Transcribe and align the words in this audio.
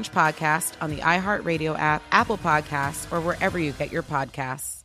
podcast 0.00 0.74
on 0.80 0.90
the 0.90 0.98
iHeartRadio 0.98 1.78
app, 1.78 2.02
Apple 2.10 2.38
Podcasts, 2.38 3.10
or 3.12 3.20
wherever 3.20 3.58
you 3.58 3.72
get 3.72 3.92
your 3.92 4.02
podcasts. 4.02 4.82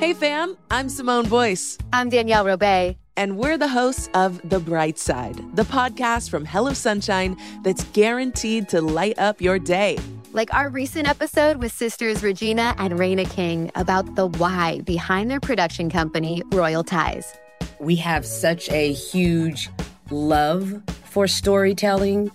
Hey, 0.00 0.14
fam, 0.14 0.56
I'm 0.70 0.88
Simone 0.88 1.28
Boyce. 1.28 1.76
I'm 1.92 2.08
Danielle 2.08 2.44
Robay. 2.44 2.96
And 3.16 3.36
we're 3.36 3.58
the 3.58 3.66
hosts 3.66 4.08
of 4.14 4.40
The 4.48 4.60
Bright 4.60 4.96
Side, 4.96 5.40
the 5.56 5.64
podcast 5.64 6.30
from 6.30 6.44
Hello 6.44 6.72
Sunshine 6.72 7.36
that's 7.64 7.82
guaranteed 7.86 8.68
to 8.68 8.80
light 8.80 9.18
up 9.18 9.40
your 9.40 9.58
day. 9.58 9.98
Like 10.32 10.54
our 10.54 10.68
recent 10.68 11.08
episode 11.08 11.56
with 11.56 11.72
sisters 11.72 12.22
Regina 12.22 12.76
and 12.78 12.96
Reina 12.96 13.24
King 13.24 13.72
about 13.74 14.14
the 14.14 14.28
why 14.28 14.82
behind 14.82 15.32
their 15.32 15.40
production 15.40 15.90
company, 15.90 16.44
Royal 16.52 16.84
Ties. 16.84 17.34
We 17.80 17.96
have 17.96 18.24
such 18.24 18.70
a 18.70 18.92
huge 18.92 19.68
love 20.10 20.80
for 21.02 21.26
storytelling 21.26 22.30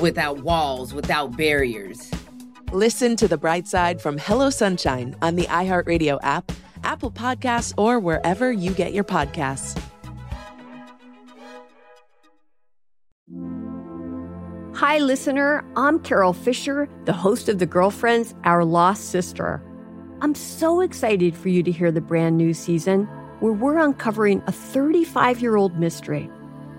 without 0.00 0.42
walls, 0.42 0.92
without 0.94 1.36
barriers. 1.36 2.10
Listen 2.72 3.16
to 3.16 3.28
The 3.28 3.38
Bright 3.38 3.66
Side 3.68 4.00
from 4.00 4.18
Hello 4.18 4.50
Sunshine 4.50 5.16
on 5.22 5.36
the 5.36 5.44
iHeartRadio 5.44 6.18
app, 6.22 6.52
Apple 6.84 7.10
Podcasts, 7.10 7.72
or 7.76 7.98
wherever 7.98 8.52
you 8.52 8.72
get 8.72 8.92
your 8.92 9.04
podcasts. 9.04 9.80
Hi, 14.74 14.98
listener. 14.98 15.64
I'm 15.74 16.00
Carole 16.00 16.34
Fisher, 16.34 16.86
the 17.06 17.12
host 17.12 17.48
of 17.48 17.58
The 17.58 17.66
Girlfriends, 17.66 18.34
Our 18.44 18.64
Lost 18.64 19.10
Sister. 19.10 19.62
I'm 20.20 20.34
so 20.34 20.80
excited 20.80 21.34
for 21.34 21.48
you 21.48 21.62
to 21.62 21.72
hear 21.72 21.90
the 21.90 22.00
brand 22.00 22.36
new 22.36 22.52
season 22.52 23.04
where 23.40 23.52
we're 23.52 23.78
uncovering 23.78 24.42
a 24.46 24.52
35 24.52 25.40
year 25.40 25.56
old 25.56 25.78
mystery. 25.78 26.30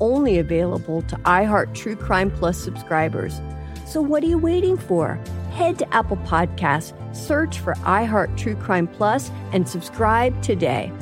only 0.00 0.38
available 0.38 1.02
to 1.02 1.16
iHeart 1.16 1.74
True 1.74 1.96
Crime 1.96 2.30
Plus 2.30 2.56
subscribers. 2.56 3.40
So, 3.86 4.00
what 4.00 4.22
are 4.22 4.26
you 4.26 4.38
waiting 4.38 4.76
for? 4.76 5.20
Head 5.52 5.78
to 5.78 5.94
Apple 5.94 6.16
Podcasts, 6.18 6.94
search 7.14 7.60
for 7.60 7.74
iHeart 7.74 8.36
True 8.36 8.56
Crime 8.56 8.86
Plus, 8.86 9.30
and 9.52 9.68
subscribe 9.68 10.40
today. 10.42 10.92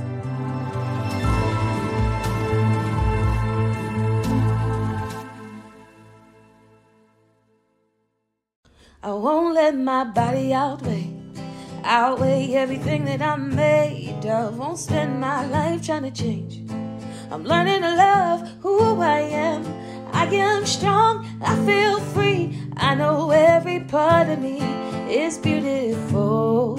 I 9.05 9.13
won't 9.13 9.55
let 9.55 9.77
my 9.77 10.05
body 10.05 10.53
outweigh, 10.53 11.11
outweigh 11.83 12.55
everything 12.55 13.05
that 13.07 13.21
I'm 13.21 13.53
made 13.57 14.25
of. 14.27 14.57
Won't 14.57 14.79
spend 14.79 15.21
my 15.21 15.45
life 15.47 15.85
trying 15.85 16.05
to 16.05 16.13
change. 16.13 16.62
I'm 17.33 17.45
learning 17.45 17.81
to 17.81 17.97
love 17.97 18.47
who 18.61 19.01
I 19.01 19.21
am. 19.21 19.65
I 20.13 20.27
am 20.27 20.67
strong, 20.67 21.27
I 21.41 21.57
feel 21.65 21.99
free. 22.13 22.61
I 22.77 22.95
know 22.95 23.31
every 23.31 23.81
part 23.81 24.29
of 24.29 24.39
me 24.39 24.61
is 25.11 25.39
beautiful. 25.39 26.79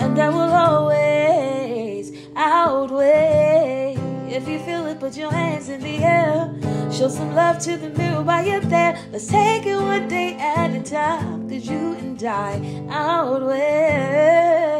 And 0.00 0.18
I 0.18 0.28
will 0.28 0.52
always 0.52 2.12
outweigh. 2.34 3.96
If 4.28 4.48
you 4.48 4.58
feel 4.58 4.88
it, 4.88 4.98
put 4.98 5.16
your 5.16 5.30
hands 5.30 5.68
in 5.68 5.80
the 5.82 5.98
air. 5.98 6.52
Show 6.90 7.06
some 7.06 7.32
love 7.36 7.60
to 7.60 7.76
the 7.76 7.90
mirror 7.90 8.22
while 8.22 8.44
you're 8.44 8.58
there. 8.58 8.98
Let's 9.12 9.28
take 9.28 9.66
it 9.66 9.76
one 9.76 10.08
day 10.08 10.34
at 10.34 10.72
a 10.74 10.82
time. 10.82 11.48
Cause 11.48 11.64
you 11.64 11.92
and 11.92 12.20
I 12.24 12.60
outweigh. 12.90 14.71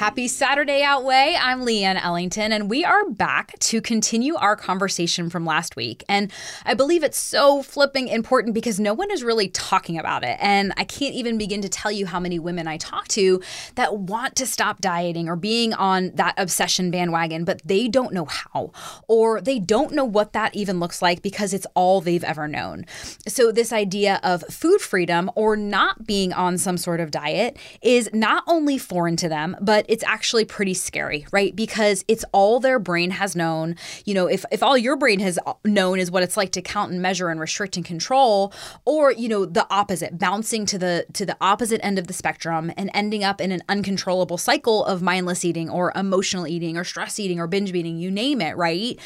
Happy 0.00 0.28
Saturday, 0.28 0.82
Outweigh. 0.82 1.36
I'm 1.38 1.60
Leanne 1.60 2.02
Ellington, 2.02 2.52
and 2.52 2.70
we 2.70 2.86
are 2.86 3.10
back 3.10 3.58
to 3.58 3.82
continue 3.82 4.34
our 4.34 4.56
conversation 4.56 5.28
from 5.28 5.44
last 5.44 5.76
week. 5.76 6.04
And 6.08 6.32
I 6.64 6.72
believe 6.72 7.04
it's 7.04 7.18
so 7.18 7.62
flipping 7.62 8.08
important 8.08 8.54
because 8.54 8.80
no 8.80 8.94
one 8.94 9.10
is 9.10 9.22
really 9.22 9.48
talking 9.48 9.98
about 9.98 10.24
it. 10.24 10.38
And 10.40 10.72
I 10.78 10.84
can't 10.84 11.14
even 11.14 11.36
begin 11.36 11.60
to 11.60 11.68
tell 11.68 11.92
you 11.92 12.06
how 12.06 12.18
many 12.18 12.38
women 12.38 12.66
I 12.66 12.78
talk 12.78 13.08
to 13.08 13.42
that 13.74 13.98
want 13.98 14.36
to 14.36 14.46
stop 14.46 14.80
dieting 14.80 15.28
or 15.28 15.36
being 15.36 15.74
on 15.74 16.12
that 16.14 16.32
obsession 16.38 16.90
bandwagon, 16.90 17.44
but 17.44 17.60
they 17.62 17.86
don't 17.86 18.14
know 18.14 18.24
how, 18.24 18.72
or 19.06 19.42
they 19.42 19.58
don't 19.58 19.92
know 19.92 20.06
what 20.06 20.32
that 20.32 20.56
even 20.56 20.80
looks 20.80 21.02
like 21.02 21.20
because 21.20 21.52
it's 21.52 21.66
all 21.74 22.00
they've 22.00 22.24
ever 22.24 22.48
known. 22.48 22.86
So, 23.28 23.52
this 23.52 23.70
idea 23.70 24.18
of 24.22 24.44
food 24.44 24.80
freedom 24.80 25.30
or 25.34 25.58
not 25.58 26.06
being 26.06 26.32
on 26.32 26.56
some 26.56 26.78
sort 26.78 27.00
of 27.00 27.10
diet 27.10 27.58
is 27.82 28.08
not 28.14 28.44
only 28.46 28.78
foreign 28.78 29.16
to 29.16 29.28
them, 29.28 29.58
but 29.60 29.84
it's 29.90 30.04
actually 30.04 30.44
pretty 30.44 30.72
scary, 30.72 31.26
right? 31.32 31.54
Because 31.54 32.04
it's 32.06 32.24
all 32.30 32.60
their 32.60 32.78
brain 32.78 33.10
has 33.10 33.34
known. 33.34 33.74
You 34.04 34.14
know, 34.14 34.28
if, 34.28 34.44
if 34.52 34.62
all 34.62 34.78
your 34.78 34.94
brain 34.94 35.18
has 35.18 35.36
known 35.64 35.98
is 35.98 36.12
what 36.12 36.22
it's 36.22 36.36
like 36.36 36.52
to 36.52 36.62
count 36.62 36.92
and 36.92 37.02
measure 37.02 37.28
and 37.28 37.40
restrict 37.40 37.76
and 37.76 37.84
control, 37.84 38.52
or, 38.84 39.10
you 39.10 39.28
know, 39.28 39.44
the 39.44 39.66
opposite, 39.68 40.16
bouncing 40.16 40.64
to 40.66 40.78
the 40.78 41.06
to 41.14 41.26
the 41.26 41.36
opposite 41.40 41.84
end 41.84 41.98
of 41.98 42.06
the 42.06 42.12
spectrum 42.12 42.72
and 42.76 42.88
ending 42.94 43.24
up 43.24 43.40
in 43.40 43.50
an 43.50 43.62
uncontrollable 43.68 44.38
cycle 44.38 44.84
of 44.84 45.02
mindless 45.02 45.44
eating 45.44 45.68
or 45.68 45.92
emotional 45.96 46.46
eating 46.46 46.76
or 46.76 46.84
stress 46.84 47.18
eating 47.18 47.40
or 47.40 47.48
binge 47.48 47.72
eating, 47.72 47.98
you 47.98 48.12
name 48.12 48.40
it, 48.40 48.56
right? 48.56 48.96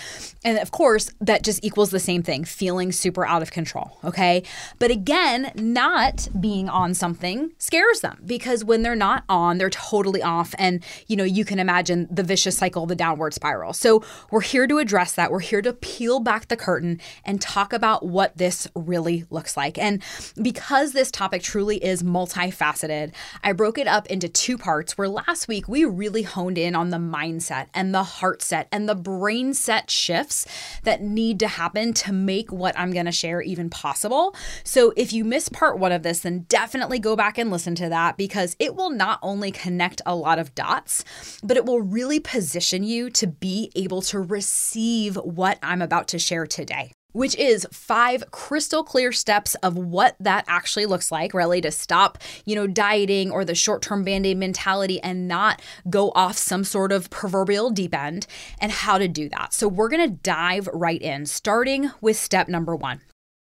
And 0.45 0.59
of 0.59 0.71
course, 0.71 1.11
that 1.23 1.43
just 1.43 1.65
equals 1.65 1.93
the 1.93 2.01
same 2.01 2.23
thing, 2.23 2.45
feeling 2.45 2.93
super 2.93 3.25
out 3.25 3.41
of 3.41 3.51
control, 3.51 3.97
okay? 4.05 4.43
But 4.79 4.91
again, 4.91 5.51
not 5.55 6.29
being 6.39 6.69
on 6.69 6.93
something 6.93 7.53
scares 7.57 8.01
them 8.01 8.21
because 8.27 8.63
when 8.63 8.83
they're 8.83 8.95
not 8.95 9.25
on, 9.31 9.57
they're 9.57 9.71
totally 9.71 10.23
off 10.23 10.55
and 10.59 10.74
and 10.75 10.85
you 11.07 11.17
know 11.17 11.25
you 11.25 11.45
can 11.45 11.59
imagine 11.59 12.09
the 12.11 12.23
vicious 12.23 12.57
cycle 12.57 12.87
the 12.87 12.95
downward 12.95 13.35
spiral. 13.35 13.73
So 13.73 14.05
we're 14.31 14.41
here 14.41 14.67
to 14.67 14.79
address 14.79 15.13
that. 15.15 15.31
We're 15.31 15.41
here 15.41 15.63
to 15.63 15.73
peel 15.73 16.21
back 16.21 16.49
the 16.49 16.57
curtain 16.57 17.01
and 17.25 17.41
talk 17.41 17.73
about 17.73 18.05
what 18.05 18.37
this 18.37 18.69
really 18.75 19.25
looks 19.31 19.57
like. 19.57 19.79
And 19.79 20.03
because 20.41 20.93
this 20.93 21.11
topic 21.11 21.43
truly 21.43 21.83
is 21.85 22.03
multifaceted 22.03 23.13
i 23.43 23.53
broke 23.53 23.79
it 23.79 23.87
up 23.87 24.07
into 24.07 24.29
two 24.29 24.57
parts 24.59 24.97
where 24.97 25.09
last 25.09 25.49
week 25.49 25.69
we 25.69 25.85
really 25.85 26.23
honed 26.23 26.59
in 26.59 26.75
on 26.75 26.91
the 26.91 26.97
mindset 26.97 27.67
and 27.75 27.95
the 27.95 28.03
heart 28.03 28.43
set 28.43 28.69
and 28.73 28.89
the 28.89 28.95
brain 28.95 29.55
set 29.55 29.91
shifts 29.91 30.47
that 30.83 31.03
need 31.03 31.39
to 31.39 31.49
happen 31.49 31.93
to 31.93 32.13
make 32.13 32.53
what 32.53 32.79
i'm 32.79 32.93
going 32.93 33.07
to 33.07 33.13
share 33.13 33.41
even 33.43 33.71
possible. 33.71 34.35
So 34.65 34.93
if 34.97 35.13
you 35.13 35.25
missed 35.25 35.53
part 35.53 35.79
one 35.79 35.93
of 35.93 36.03
this 36.03 36.21
then 36.21 36.47
definitely 36.49 36.99
go 36.99 37.17
back 37.17 37.39
and 37.39 37.51
listen 37.51 37.75
to 37.77 37.89
that 37.89 38.17
because 38.17 38.57
it 38.59 38.75
will 38.75 38.91
not 38.91 39.19
only 39.23 39.51
connect 39.51 40.01
a 40.07 40.15
lot 40.15 40.39
of 40.39 40.55
dots, 40.65 41.05
but 41.43 41.57
it 41.57 41.67
will 41.67 41.81
really 41.81 42.21
position 42.21 42.83
you 42.83 43.11
to 43.11 43.27
be 43.27 43.71
able 43.75 44.03
to 44.03 44.19
receive 44.19 45.17
what 45.17 45.59
I'm 45.63 45.83
about 45.83 46.09
to 46.09 46.19
share 46.19 46.47
today 46.47 46.93
which 47.15 47.37
is 47.37 47.65
five 47.71 48.25
crystal 48.33 48.83
clear 48.83 49.13
steps 49.13 49.55
of 49.57 49.77
what 49.77 50.17
that 50.19 50.45
actually 50.49 50.85
looks 50.85 51.13
like, 51.13 51.33
really, 51.33 51.61
to 51.61 51.71
stop, 51.71 52.19
you 52.45 52.57
know, 52.57 52.67
dieting 52.67 53.31
or 53.31 53.45
the 53.45 53.55
short 53.55 53.83
term 53.83 54.03
band 54.03 54.27
aid 54.27 54.37
mentality 54.37 55.01
and 55.01 55.29
not 55.29 55.63
go 55.89 56.11
off 56.17 56.37
some 56.37 56.65
sort 56.65 56.91
of 56.91 57.09
proverbial 57.11 57.71
deep 57.71 57.95
end, 57.95 58.27
and 58.59 58.73
how 58.73 58.99
to 58.99 59.07
do 59.07 59.29
that. 59.29 59.55
So, 59.55 59.69
we're 59.69 59.89
gonna 59.89 60.09
dive 60.09 60.69
right 60.73 61.01
in, 61.01 61.25
starting 61.27 61.93
with 62.01 62.17
step 62.17 62.49
number 62.49 62.75
one. 62.75 63.01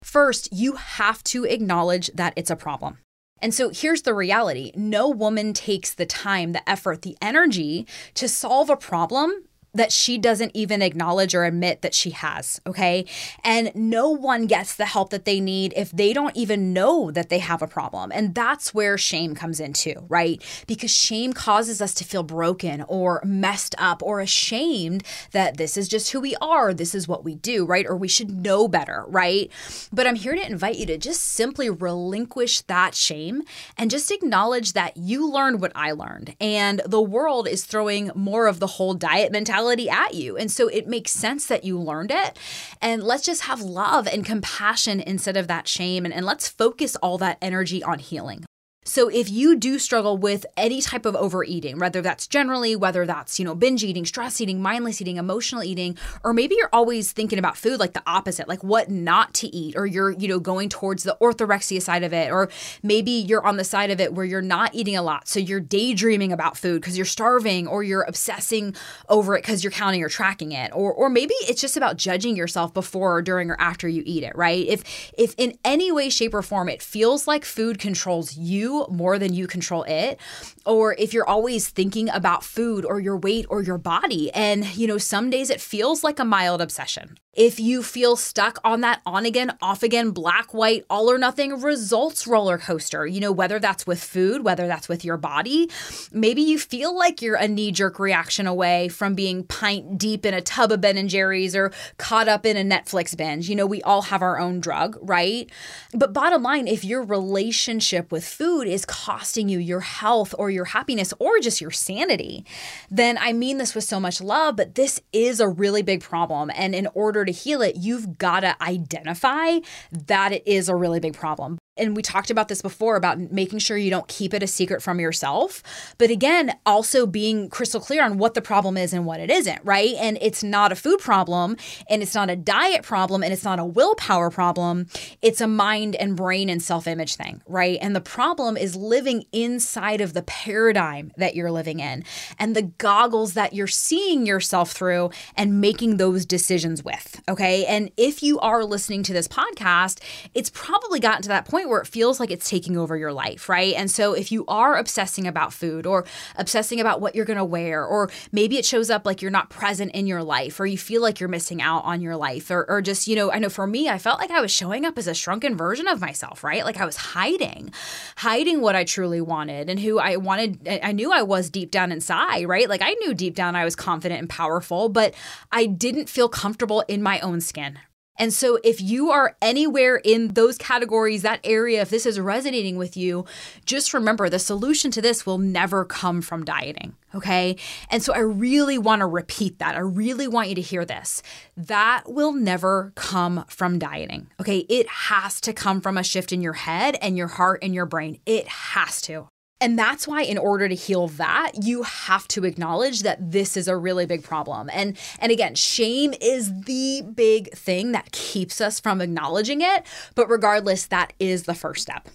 First, 0.03 0.53
you 0.53 0.73
have 0.73 1.23
to 1.23 1.43
acknowledge 1.45 2.11
that 2.13 2.33
it's 2.35 2.51
a 2.51 2.55
problem. 2.55 2.99
And 3.41 3.53
so 3.53 3.69
here's 3.69 4.03
the 4.03 4.13
reality. 4.13 4.71
No 4.75 5.09
woman 5.09 5.53
takes 5.53 5.93
the 5.93 6.05
time, 6.05 6.53
the 6.53 6.67
effort, 6.69 7.01
the 7.01 7.17
energy 7.21 7.85
to 8.15 8.27
solve 8.27 8.69
a 8.69 8.77
problem 8.77 9.43
that 9.75 9.91
she 9.91 10.17
doesn't 10.17 10.51
even 10.53 10.81
acknowledge 10.81 11.35
or 11.35 11.43
admit 11.43 11.81
that 11.81 11.93
she 11.93 12.11
has. 12.11 12.61
Okay. 12.65 13.05
And 13.43 13.71
no 13.75 14.09
one 14.09 14.47
gets 14.47 14.75
the 14.75 14.85
help 14.85 15.09
that 15.09 15.25
they 15.25 15.39
need 15.39 15.73
if 15.75 15.91
they 15.91 16.13
don't 16.13 16.35
even 16.35 16.73
know 16.73 17.11
that 17.11 17.29
they 17.29 17.39
have 17.39 17.61
a 17.61 17.67
problem. 17.67 18.11
And 18.13 18.33
that's 18.33 18.73
where 18.73 18.97
shame 18.97 19.35
comes 19.35 19.59
into, 19.59 20.05
right? 20.07 20.41
Because 20.65 20.91
shame 20.91 21.33
causes 21.33 21.81
us 21.81 21.93
to 21.95 22.05
feel 22.05 22.23
broken 22.23 22.85
or 22.87 23.21
messed 23.25 23.75
up 23.77 24.01
or 24.01 24.21
ashamed 24.21 25.03
that 25.31 25.57
this 25.57 25.75
is 25.75 25.87
just 25.89 26.11
who 26.11 26.21
we 26.21 26.35
are, 26.37 26.73
this 26.73 26.95
is 26.95 27.07
what 27.07 27.25
we 27.25 27.35
do, 27.35 27.65
right? 27.65 27.85
Or 27.85 27.97
we 27.97 28.07
should 28.07 28.31
know 28.31 28.67
better, 28.67 29.03
right? 29.07 29.51
But 29.91 30.07
I'm 30.07 30.15
here 30.15 30.35
to 30.35 30.45
invite 30.45 30.77
you 30.77 30.85
to 30.85 30.97
just 30.97 31.21
simply 31.21 31.69
relinquish 31.69 32.61
that 32.61 32.95
shame 32.95 33.43
and 33.77 33.91
just 33.91 34.09
acknowledge 34.09 34.73
that 34.73 34.95
you 34.95 35.29
learned 35.29 35.59
what 35.59 35.73
I 35.75 35.91
learned. 35.91 36.35
And 36.39 36.81
the 36.85 37.01
world 37.01 37.47
is 37.47 37.65
throwing 37.65 38.11
more 38.15 38.47
of 38.47 38.59
the 38.59 38.67
whole 38.67 38.93
diet 38.93 39.31
mentality 39.33 39.64
at 39.71 40.13
you. 40.13 40.37
And 40.37 40.51
so 40.51 40.67
it 40.67 40.87
makes 40.87 41.11
sense 41.11 41.47
that 41.47 41.63
you 41.63 41.79
learned 41.79 42.11
it. 42.11 42.37
And 42.81 43.03
let's 43.03 43.23
just 43.23 43.43
have 43.43 43.61
love 43.61 44.07
and 44.07 44.25
compassion 44.25 44.99
instead 44.99 45.37
of 45.37 45.47
that 45.47 45.67
shame. 45.67 46.05
And, 46.05 46.13
and 46.13 46.25
let's 46.25 46.47
focus 46.47 46.95
all 46.97 47.17
that 47.19 47.37
energy 47.41 47.83
on 47.83 47.99
healing. 47.99 48.45
So 48.87 49.09
if 49.09 49.31
you 49.31 49.55
do 49.55 49.79
struggle 49.79 50.15
with 50.15 50.45
any 50.55 50.79
type 50.79 51.07
of 51.07 51.15
overeating, 51.15 51.79
whether 51.79 52.01
that's 52.03 52.27
generally, 52.27 52.75
whether 52.75 53.05
that's, 53.07 53.39
you 53.39 53.45
know, 53.45 53.55
binge 53.55 53.83
eating, 53.83 54.05
stress 54.05 54.39
eating, 54.39 54.61
mindless 54.61 55.01
eating, 55.01 55.17
emotional 55.17 55.63
eating, 55.63 55.97
or 56.23 56.33
maybe 56.33 56.55
you're 56.55 56.69
always 56.71 57.11
thinking 57.11 57.39
about 57.39 57.57
food 57.57 57.79
like 57.79 57.93
the 57.93 58.03
opposite, 58.05 58.47
like 58.47 58.63
what 58.63 58.89
not 58.89 59.33
to 59.33 59.47
eat, 59.47 59.75
or 59.75 59.87
you're, 59.87 60.11
you 60.11 60.27
know, 60.27 60.39
going 60.39 60.69
towards 60.69 61.01
the 61.01 61.17
orthorexia 61.19 61.81
side 61.81 62.03
of 62.03 62.13
it, 62.13 62.31
or 62.31 62.47
maybe 62.83 63.09
you're 63.09 63.45
on 63.45 63.57
the 63.57 63.63
side 63.63 63.89
of 63.89 63.99
it 63.99 64.13
where 64.13 64.25
you're 64.25 64.41
not 64.41 64.75
eating 64.75 64.95
a 64.95 65.01
lot. 65.01 65.27
So 65.27 65.39
you're 65.39 65.59
daydreaming 65.59 66.31
about 66.31 66.55
food 66.55 66.79
because 66.79 66.95
you're 66.95 67.05
starving 67.05 67.67
or 67.67 67.81
you're 67.81 68.03
obsessing 68.03 68.75
over 69.09 69.35
it 69.35 69.41
because 69.41 69.63
you're 69.63 69.71
counting 69.71 70.03
or 70.03 70.09
tracking 70.09 70.51
it. 70.51 70.71
Or 70.73 70.93
or 70.93 71.09
maybe 71.09 71.33
it's 71.41 71.59
just 71.59 71.75
about 71.75 71.97
judging 71.97 72.35
yourself 72.35 72.71
before 72.71 73.17
or 73.17 73.21
during 73.23 73.49
or 73.49 73.59
after 73.59 73.87
you 73.87 74.03
eat 74.05 74.21
it, 74.21 74.35
right? 74.35 74.65
If 74.67 75.11
if 75.17 75.33
in 75.39 75.57
any 75.65 75.91
way, 75.91 76.09
shape, 76.09 76.35
or 76.35 76.43
form 76.43 76.69
it 76.69 76.83
feels 76.83 77.27
like 77.27 77.45
food 77.45 77.79
controls 77.79 78.37
you 78.37 78.74
more 78.89 79.17
than 79.17 79.33
you 79.33 79.47
control 79.47 79.83
it, 79.83 80.19
or 80.65 80.95
if 80.97 81.13
you're 81.13 81.27
always 81.27 81.69
thinking 81.69 82.09
about 82.09 82.43
food 82.43 82.85
or 82.85 82.99
your 82.99 83.17
weight 83.17 83.45
or 83.49 83.61
your 83.61 83.77
body. 83.77 84.31
And, 84.33 84.75
you 84.75 84.87
know, 84.87 84.97
some 84.97 85.29
days 85.29 85.49
it 85.49 85.61
feels 85.61 86.03
like 86.03 86.19
a 86.19 86.25
mild 86.25 86.61
obsession. 86.61 87.17
If 87.33 87.59
you 87.59 87.83
feel 87.83 88.15
stuck 88.15 88.59
on 88.63 88.79
that 88.81 89.01
on 89.05 89.25
again, 89.25 89.57
off 89.61 89.83
again, 89.83 90.11
black, 90.11 90.53
white, 90.53 90.85
all 90.89 91.11
or 91.11 91.17
nothing 91.17 91.61
results 91.61 92.25
roller 92.25 92.57
coaster, 92.57 93.05
you 93.05 93.19
know, 93.19 93.33
whether 93.33 93.59
that's 93.59 93.85
with 93.85 94.01
food, 94.01 94.45
whether 94.45 94.67
that's 94.67 94.87
with 94.87 95.03
your 95.03 95.17
body, 95.17 95.69
maybe 96.13 96.41
you 96.41 96.57
feel 96.57 96.97
like 96.97 97.21
you're 97.21 97.35
a 97.35 97.47
knee 97.47 97.73
jerk 97.73 97.99
reaction 97.99 98.47
away 98.47 98.87
from 98.87 99.15
being 99.15 99.43
pint 99.43 99.97
deep 99.97 100.25
in 100.25 100.33
a 100.33 100.39
tub 100.39 100.71
of 100.71 100.79
Ben 100.79 100.97
and 100.97 101.09
Jerry's 101.09 101.57
or 101.57 101.73
caught 101.97 102.29
up 102.29 102.45
in 102.45 102.55
a 102.55 102.63
Netflix 102.63 103.17
binge. 103.17 103.49
You 103.49 103.55
know, 103.57 103.65
we 103.65 103.81
all 103.81 104.03
have 104.03 104.21
our 104.21 104.39
own 104.39 104.61
drug, 104.61 104.97
right? 105.01 105.49
But 105.93 106.13
bottom 106.13 106.41
line, 106.41 106.69
if 106.69 106.85
your 106.85 107.03
relationship 107.03 108.13
with 108.13 108.25
food 108.25 108.65
is 108.65 108.85
costing 108.85 109.49
you 109.49 109.59
your 109.59 109.81
health 109.81 110.33
or 110.39 110.49
your 110.55 110.65
happiness 110.65 111.13
or 111.19 111.39
just 111.39 111.61
your 111.61 111.71
sanity, 111.71 112.45
then 112.89 113.17
I 113.19 113.33
mean 113.33 113.57
this 113.57 113.75
with 113.75 113.83
so 113.83 113.99
much 113.99 114.21
love, 114.21 114.55
but 114.55 114.75
this 114.75 115.01
is 115.13 115.39
a 115.39 115.47
really 115.47 115.83
big 115.83 116.01
problem. 116.01 116.49
And 116.55 116.73
in 116.73 116.87
order 116.93 117.25
to 117.25 117.31
heal 117.31 117.61
it, 117.61 117.75
you've 117.75 118.17
got 118.17 118.39
to 118.39 118.61
identify 118.63 119.59
that 119.91 120.31
it 120.31 120.43
is 120.47 120.69
a 120.69 120.75
really 120.75 120.99
big 120.99 121.13
problem 121.13 121.57
and 121.77 121.95
we 121.95 122.01
talked 122.01 122.31
about 122.31 122.47
this 122.47 122.61
before 122.61 122.95
about 122.95 123.19
making 123.19 123.59
sure 123.59 123.77
you 123.77 123.89
don't 123.89 124.07
keep 124.07 124.33
it 124.33 124.41
a 124.41 124.47
secret 124.47 124.81
from 124.81 124.99
yourself. 124.99 125.61
But 125.97 126.09
again, 126.09 126.57
also 126.65 127.05
being 127.05 127.49
crystal 127.49 127.81
clear 127.81 128.03
on 128.03 128.17
what 128.17 128.33
the 128.33 128.41
problem 128.41 128.77
is 128.77 128.93
and 128.93 129.05
what 129.05 129.19
it 129.19 129.29
isn't, 129.29 129.59
right? 129.63 129.93
And 129.97 130.17
it's 130.21 130.43
not 130.43 130.71
a 130.71 130.75
food 130.75 130.99
problem 130.99 131.57
and 131.89 132.01
it's 132.01 132.15
not 132.15 132.29
a 132.29 132.35
diet 132.35 132.83
problem 132.83 133.23
and 133.23 133.33
it's 133.33 133.43
not 133.43 133.59
a 133.59 133.65
willpower 133.65 134.29
problem. 134.29 134.87
It's 135.21 135.41
a 135.41 135.47
mind 135.47 135.95
and 135.95 136.15
brain 136.15 136.49
and 136.49 136.61
self 136.61 136.87
image 136.87 137.15
thing, 137.15 137.41
right? 137.45 137.77
And 137.81 137.95
the 137.95 138.01
problem 138.01 138.55
is 138.55 138.75
living 138.75 139.25
inside 139.31 139.99
of 139.99 140.13
the 140.13 140.23
paradigm 140.23 141.11
that 141.17 141.35
you're 141.35 141.51
living 141.51 141.79
in 141.79 142.03
and 142.39 142.55
the 142.55 142.61
goggles 142.63 143.33
that 143.33 143.53
you're 143.53 143.67
seeing 143.67 144.25
yourself 144.25 144.71
through 144.71 145.09
and 145.35 145.59
making 145.59 145.97
those 145.97 146.25
decisions 146.25 146.83
with, 146.83 147.21
okay? 147.27 147.65
And 147.65 147.91
if 147.97 148.23
you 148.23 148.39
are 148.39 148.63
listening 148.63 149.03
to 149.03 149.13
this 149.13 149.27
podcast, 149.27 150.01
it's 150.33 150.49
probably 150.49 150.99
gotten 150.99 151.21
to 151.23 151.29
that 151.29 151.45
point 151.45 151.64
point 151.65 151.71
where 151.71 151.81
it 151.81 151.87
feels 151.87 152.19
like 152.19 152.31
it's 152.31 152.49
taking 152.49 152.77
over 152.77 152.95
your 152.95 153.11
life, 153.11 153.49
right? 153.49 153.73
And 153.75 153.89
so 153.89 154.13
if 154.13 154.31
you 154.31 154.45
are 154.47 154.77
obsessing 154.77 155.27
about 155.27 155.53
food 155.53 155.85
or 155.85 156.05
obsessing 156.35 156.79
about 156.79 157.01
what 157.01 157.15
you're 157.15 157.25
going 157.25 157.37
to 157.37 157.45
wear, 157.45 157.83
or 157.83 158.09
maybe 158.31 158.57
it 158.57 158.65
shows 158.65 158.89
up 158.89 159.05
like 159.05 159.21
you're 159.21 159.31
not 159.31 159.49
present 159.49 159.91
in 159.93 160.07
your 160.07 160.23
life 160.23 160.59
or 160.59 160.65
you 160.65 160.77
feel 160.77 161.01
like 161.01 161.19
you're 161.19 161.29
missing 161.29 161.61
out 161.61 161.83
on 161.85 162.01
your 162.01 162.15
life, 162.15 162.51
or, 162.51 162.65
or 162.69 162.81
just, 162.81 163.07
you 163.07 163.15
know, 163.15 163.31
I 163.31 163.39
know 163.39 163.49
for 163.49 163.67
me, 163.67 163.89
I 163.89 163.97
felt 163.97 164.19
like 164.19 164.31
I 164.31 164.41
was 164.41 164.51
showing 164.51 164.85
up 164.85 164.97
as 164.97 165.07
a 165.07 165.13
shrunken 165.13 165.57
version 165.57 165.87
of 165.87 166.01
myself, 166.01 166.43
right? 166.43 166.63
Like 166.63 166.77
I 166.77 166.85
was 166.85 166.97
hiding, 166.97 167.71
hiding 168.17 168.61
what 168.61 168.75
I 168.75 168.83
truly 168.83 169.21
wanted 169.21 169.69
and 169.69 169.79
who 169.79 169.99
I 169.99 170.17
wanted. 170.17 170.67
I 170.83 170.91
knew 170.91 171.11
I 171.11 171.23
was 171.23 171.49
deep 171.49 171.71
down 171.71 171.91
inside, 171.91 172.47
right? 172.47 172.69
Like 172.69 172.81
I 172.81 172.93
knew 172.93 173.13
deep 173.13 173.35
down 173.35 173.55
I 173.55 173.65
was 173.65 173.75
confident 173.75 174.19
and 174.19 174.29
powerful, 174.29 174.89
but 174.89 175.13
I 175.51 175.65
didn't 175.65 176.09
feel 176.09 176.29
comfortable 176.29 176.81
in 176.87 177.01
my 177.01 177.19
own 177.21 177.41
skin, 177.41 177.79
and 178.17 178.33
so, 178.33 178.59
if 178.63 178.81
you 178.81 179.11
are 179.11 179.35
anywhere 179.41 179.97
in 179.97 180.29
those 180.29 180.57
categories, 180.57 181.21
that 181.23 181.41
area, 181.43 181.81
if 181.81 181.89
this 181.89 182.05
is 182.05 182.19
resonating 182.19 182.77
with 182.77 182.95
you, 182.95 183.25
just 183.65 183.93
remember 183.93 184.29
the 184.29 184.39
solution 184.39 184.89
to 184.91 185.01
this 185.01 185.25
will 185.25 185.37
never 185.37 185.83
come 185.83 186.21
from 186.21 186.45
dieting. 186.45 186.95
Okay. 187.13 187.57
And 187.89 188.01
so, 188.01 188.13
I 188.13 188.19
really 188.19 188.77
want 188.77 189.01
to 189.01 189.05
repeat 189.05 189.59
that. 189.59 189.75
I 189.75 189.79
really 189.79 190.27
want 190.27 190.49
you 190.49 190.55
to 190.55 190.61
hear 190.61 190.85
this. 190.85 191.21
That 191.57 192.03
will 192.07 192.31
never 192.31 192.93
come 192.95 193.43
from 193.47 193.79
dieting. 193.79 194.27
Okay. 194.39 194.59
It 194.69 194.87
has 194.87 195.41
to 195.41 195.53
come 195.53 195.81
from 195.81 195.97
a 195.97 196.03
shift 196.03 196.31
in 196.31 196.41
your 196.41 196.53
head 196.53 196.97
and 197.01 197.17
your 197.17 197.27
heart 197.27 197.59
and 197.61 197.75
your 197.75 197.85
brain. 197.85 198.19
It 198.25 198.47
has 198.47 199.01
to. 199.03 199.27
And 199.61 199.79
that's 199.79 200.07
why 200.07 200.21
in 200.23 200.37
order 200.37 200.67
to 200.67 200.75
heal 200.75 201.07
that, 201.09 201.51
you 201.63 201.83
have 201.83 202.27
to 202.29 202.43
acknowledge 202.43 203.03
that 203.03 203.31
this 203.31 203.55
is 203.55 203.67
a 203.67 203.77
really 203.77 204.05
big 204.05 204.23
problem. 204.23 204.69
And 204.71 204.97
and 205.19 205.31
again, 205.31 205.55
shame 205.55 206.13
is 206.21 206.61
the 206.63 207.03
big 207.13 207.51
thing 207.53 207.93
that 207.93 208.11
keeps 208.11 208.59
us 208.59 208.79
from 208.79 209.01
acknowledging 209.01 209.61
it, 209.61 209.85
but 210.13 210.29
regardless, 210.29 210.87
that 210.87 211.13
is 211.19 211.43
the 211.43 211.55
first 211.55 211.81
step. 211.81 212.09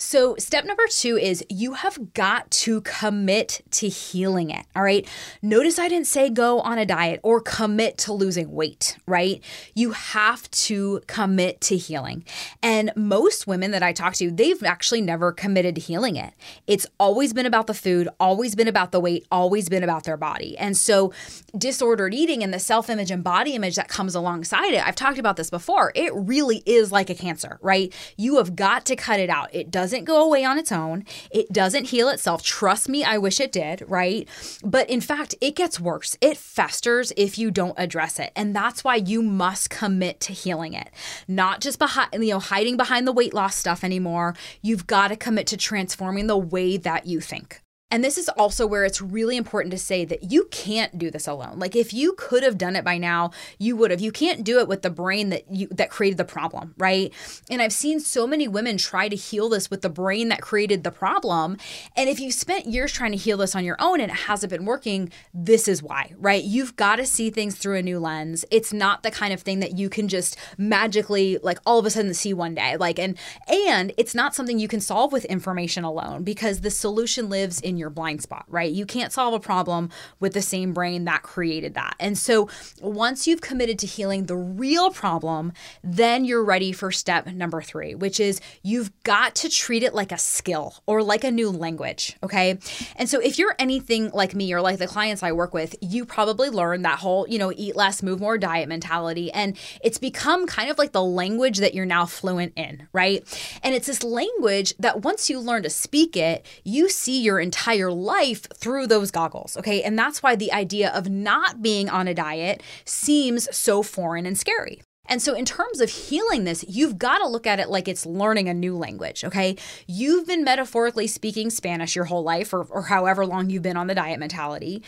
So, 0.00 0.36
step 0.36 0.64
number 0.64 0.86
two 0.88 1.18
is 1.18 1.44
you 1.48 1.72
have 1.72 2.14
got 2.14 2.48
to 2.52 2.80
commit 2.82 3.62
to 3.72 3.88
healing 3.88 4.50
it. 4.50 4.64
All 4.76 4.82
right. 4.84 5.06
Notice 5.42 5.76
I 5.76 5.88
didn't 5.88 6.06
say 6.06 6.30
go 6.30 6.60
on 6.60 6.78
a 6.78 6.86
diet 6.86 7.18
or 7.24 7.40
commit 7.40 7.98
to 7.98 8.12
losing 8.12 8.52
weight, 8.52 8.96
right? 9.06 9.42
You 9.74 9.90
have 9.90 10.48
to 10.52 11.00
commit 11.08 11.60
to 11.62 11.76
healing. 11.76 12.24
And 12.62 12.92
most 12.94 13.48
women 13.48 13.72
that 13.72 13.82
I 13.82 13.92
talk 13.92 14.14
to, 14.14 14.30
they've 14.30 14.62
actually 14.62 15.00
never 15.00 15.32
committed 15.32 15.74
to 15.74 15.80
healing 15.80 16.14
it. 16.14 16.32
It's 16.68 16.86
always 17.00 17.32
been 17.32 17.46
about 17.46 17.66
the 17.66 17.74
food, 17.74 18.08
always 18.20 18.54
been 18.54 18.68
about 18.68 18.92
the 18.92 19.00
weight, 19.00 19.26
always 19.32 19.68
been 19.68 19.82
about 19.82 20.04
their 20.04 20.16
body. 20.16 20.56
And 20.58 20.76
so, 20.76 21.12
disordered 21.56 22.14
eating 22.14 22.44
and 22.44 22.54
the 22.54 22.60
self 22.60 22.88
image 22.88 23.10
and 23.10 23.24
body 23.24 23.54
image 23.54 23.74
that 23.74 23.88
comes 23.88 24.14
alongside 24.14 24.74
it, 24.74 24.86
I've 24.86 24.94
talked 24.94 25.18
about 25.18 25.36
this 25.36 25.50
before, 25.50 25.90
it 25.96 26.14
really 26.14 26.62
is 26.66 26.92
like 26.92 27.10
a 27.10 27.16
cancer, 27.16 27.58
right? 27.62 27.92
You 28.16 28.36
have 28.36 28.54
got 28.54 28.86
to 28.86 28.94
cut 28.94 29.18
it 29.18 29.28
out. 29.28 29.52
It 29.52 29.72
does 29.72 29.87
doesn't 29.88 30.04
go 30.04 30.22
away 30.22 30.44
on 30.44 30.58
its 30.58 30.70
own. 30.70 31.02
It 31.30 31.50
doesn't 31.50 31.86
heal 31.86 32.10
itself. 32.10 32.42
Trust 32.42 32.90
me, 32.90 33.04
I 33.04 33.16
wish 33.16 33.40
it 33.40 33.50
did, 33.50 33.82
right? 33.88 34.28
But 34.62 34.90
in 34.90 35.00
fact, 35.00 35.34
it 35.40 35.56
gets 35.56 35.80
worse. 35.80 36.14
It 36.20 36.36
festers 36.36 37.10
if 37.16 37.38
you 37.38 37.50
don't 37.50 37.72
address 37.78 38.18
it. 38.20 38.30
And 38.36 38.54
that's 38.54 38.84
why 38.84 38.96
you 38.96 39.22
must 39.22 39.70
commit 39.70 40.20
to 40.20 40.34
healing 40.34 40.74
it. 40.74 40.90
Not 41.26 41.62
just 41.62 41.78
behind, 41.78 42.12
you 42.12 42.32
know, 42.34 42.38
hiding 42.38 42.76
behind 42.76 43.06
the 43.06 43.12
weight 43.12 43.32
loss 43.32 43.56
stuff 43.56 43.82
anymore. 43.82 44.34
You've 44.60 44.86
got 44.86 45.08
to 45.08 45.16
commit 45.16 45.46
to 45.46 45.56
transforming 45.56 46.26
the 46.26 46.36
way 46.36 46.76
that 46.76 47.06
you 47.06 47.22
think. 47.22 47.62
And 47.90 48.04
this 48.04 48.18
is 48.18 48.28
also 48.28 48.66
where 48.66 48.84
it's 48.84 49.00
really 49.00 49.38
important 49.38 49.70
to 49.70 49.78
say 49.78 50.04
that 50.04 50.30
you 50.30 50.44
can't 50.50 50.98
do 50.98 51.10
this 51.10 51.26
alone. 51.26 51.58
Like 51.58 51.74
if 51.74 51.94
you 51.94 52.12
could 52.18 52.42
have 52.42 52.58
done 52.58 52.76
it 52.76 52.84
by 52.84 52.98
now, 52.98 53.30
you 53.58 53.76
would 53.76 53.90
have. 53.90 54.00
You 54.00 54.12
can't 54.12 54.44
do 54.44 54.58
it 54.58 54.68
with 54.68 54.82
the 54.82 54.90
brain 54.90 55.30
that 55.30 55.50
you 55.50 55.68
that 55.68 55.88
created 55.88 56.18
the 56.18 56.24
problem, 56.26 56.74
right? 56.76 57.12
And 57.48 57.62
I've 57.62 57.72
seen 57.72 57.98
so 57.98 58.26
many 58.26 58.46
women 58.46 58.76
try 58.76 59.08
to 59.08 59.16
heal 59.16 59.48
this 59.48 59.70
with 59.70 59.80
the 59.80 59.88
brain 59.88 60.28
that 60.28 60.42
created 60.42 60.84
the 60.84 60.90
problem. 60.90 61.56
And 61.96 62.10
if 62.10 62.20
you 62.20 62.30
spent 62.30 62.66
years 62.66 62.92
trying 62.92 63.12
to 63.12 63.16
heal 63.16 63.38
this 63.38 63.56
on 63.56 63.64
your 63.64 63.76
own 63.80 64.02
and 64.02 64.10
it 64.10 64.18
hasn't 64.18 64.50
been 64.50 64.66
working, 64.66 65.10
this 65.32 65.66
is 65.66 65.82
why, 65.82 66.12
right? 66.18 66.44
You've 66.44 66.76
got 66.76 66.96
to 66.96 67.06
see 67.06 67.30
things 67.30 67.56
through 67.56 67.76
a 67.76 67.82
new 67.82 67.98
lens. 67.98 68.44
It's 68.50 68.72
not 68.72 69.02
the 69.02 69.10
kind 69.10 69.32
of 69.32 69.40
thing 69.40 69.60
that 69.60 69.78
you 69.78 69.88
can 69.88 70.08
just 70.08 70.36
magically 70.58 71.38
like 71.42 71.58
all 71.64 71.78
of 71.78 71.86
a 71.86 71.90
sudden 71.90 72.12
see 72.12 72.34
one 72.34 72.54
day. 72.54 72.76
Like 72.76 72.98
and 72.98 73.16
and 73.48 73.92
it's 73.96 74.14
not 74.14 74.34
something 74.34 74.58
you 74.58 74.68
can 74.68 74.82
solve 74.82 75.10
with 75.10 75.24
information 75.24 75.84
alone 75.84 76.22
because 76.22 76.60
the 76.60 76.70
solution 76.70 77.30
lives 77.30 77.62
in 77.62 77.77
your 77.78 77.90
blind 77.90 78.22
spot, 78.22 78.44
right? 78.48 78.70
You 78.70 78.86
can't 78.86 79.12
solve 79.12 79.34
a 79.34 79.40
problem 79.40 79.90
with 80.20 80.34
the 80.34 80.42
same 80.42 80.72
brain 80.72 81.04
that 81.04 81.22
created 81.22 81.74
that. 81.74 81.94
And 82.00 82.18
so 82.18 82.48
once 82.80 83.26
you've 83.26 83.40
committed 83.40 83.78
to 83.80 83.86
healing 83.86 84.26
the 84.26 84.36
real 84.36 84.90
problem, 84.90 85.52
then 85.82 86.24
you're 86.24 86.44
ready 86.44 86.72
for 86.72 86.90
step 86.90 87.26
number 87.26 87.62
three, 87.62 87.94
which 87.94 88.20
is 88.20 88.40
you've 88.62 88.90
got 89.02 89.34
to 89.36 89.48
treat 89.48 89.82
it 89.82 89.94
like 89.94 90.12
a 90.12 90.18
skill 90.18 90.74
or 90.86 91.02
like 91.02 91.24
a 91.24 91.30
new 91.30 91.50
language, 91.50 92.16
okay? 92.22 92.58
And 92.96 93.08
so 93.08 93.20
if 93.20 93.38
you're 93.38 93.54
anything 93.58 94.10
like 94.10 94.34
me 94.34 94.52
or 94.52 94.60
like 94.60 94.78
the 94.78 94.86
clients 94.86 95.22
I 95.22 95.32
work 95.32 95.54
with, 95.54 95.76
you 95.80 96.04
probably 96.04 96.50
learned 96.50 96.84
that 96.84 96.98
whole, 96.98 97.26
you 97.28 97.38
know, 97.38 97.52
eat 97.54 97.76
less, 97.76 98.02
move 98.02 98.20
more 98.20 98.38
diet 98.38 98.68
mentality. 98.68 99.30
And 99.32 99.56
it's 99.82 99.98
become 99.98 100.46
kind 100.46 100.70
of 100.70 100.78
like 100.78 100.92
the 100.92 101.02
language 101.02 101.58
that 101.58 101.74
you're 101.74 101.86
now 101.86 102.06
fluent 102.06 102.52
in, 102.56 102.88
right? 102.92 103.22
And 103.62 103.74
it's 103.74 103.86
this 103.86 104.02
language 104.02 104.74
that 104.78 105.02
once 105.02 105.30
you 105.30 105.38
learn 105.38 105.62
to 105.62 105.70
speak 105.70 106.16
it, 106.16 106.44
you 106.64 106.88
see 106.88 107.20
your 107.20 107.38
entire 107.38 107.67
life 107.92 108.46
through 108.54 108.86
those 108.86 109.10
goggles, 109.10 109.56
okay? 109.56 109.82
And 109.82 109.98
that's 109.98 110.22
why 110.22 110.36
the 110.36 110.52
idea 110.52 110.90
of 110.90 111.08
not 111.08 111.62
being 111.62 111.88
on 111.88 112.08
a 112.08 112.14
diet 112.14 112.62
seems 112.84 113.54
so 113.56 113.82
foreign 113.82 114.26
and 114.26 114.38
scary. 114.38 114.82
And 115.08 115.22
so, 115.22 115.34
in 115.34 115.44
terms 115.44 115.80
of 115.80 115.90
healing 115.90 116.44
this, 116.44 116.64
you've 116.68 116.98
got 116.98 117.18
to 117.18 117.28
look 117.28 117.46
at 117.46 117.60
it 117.60 117.68
like 117.70 117.88
it's 117.88 118.06
learning 118.06 118.48
a 118.48 118.54
new 118.54 118.76
language, 118.76 119.24
okay? 119.24 119.56
You've 119.86 120.26
been 120.26 120.44
metaphorically 120.44 121.06
speaking 121.06 121.50
Spanish 121.50 121.96
your 121.96 122.06
whole 122.06 122.22
life, 122.22 122.52
or, 122.52 122.64
or 122.64 122.82
however 122.82 123.24
long 123.24 123.50
you've 123.50 123.62
been 123.62 123.76
on 123.76 123.86
the 123.86 123.94
diet 123.94 124.20
mentality. 124.20 124.82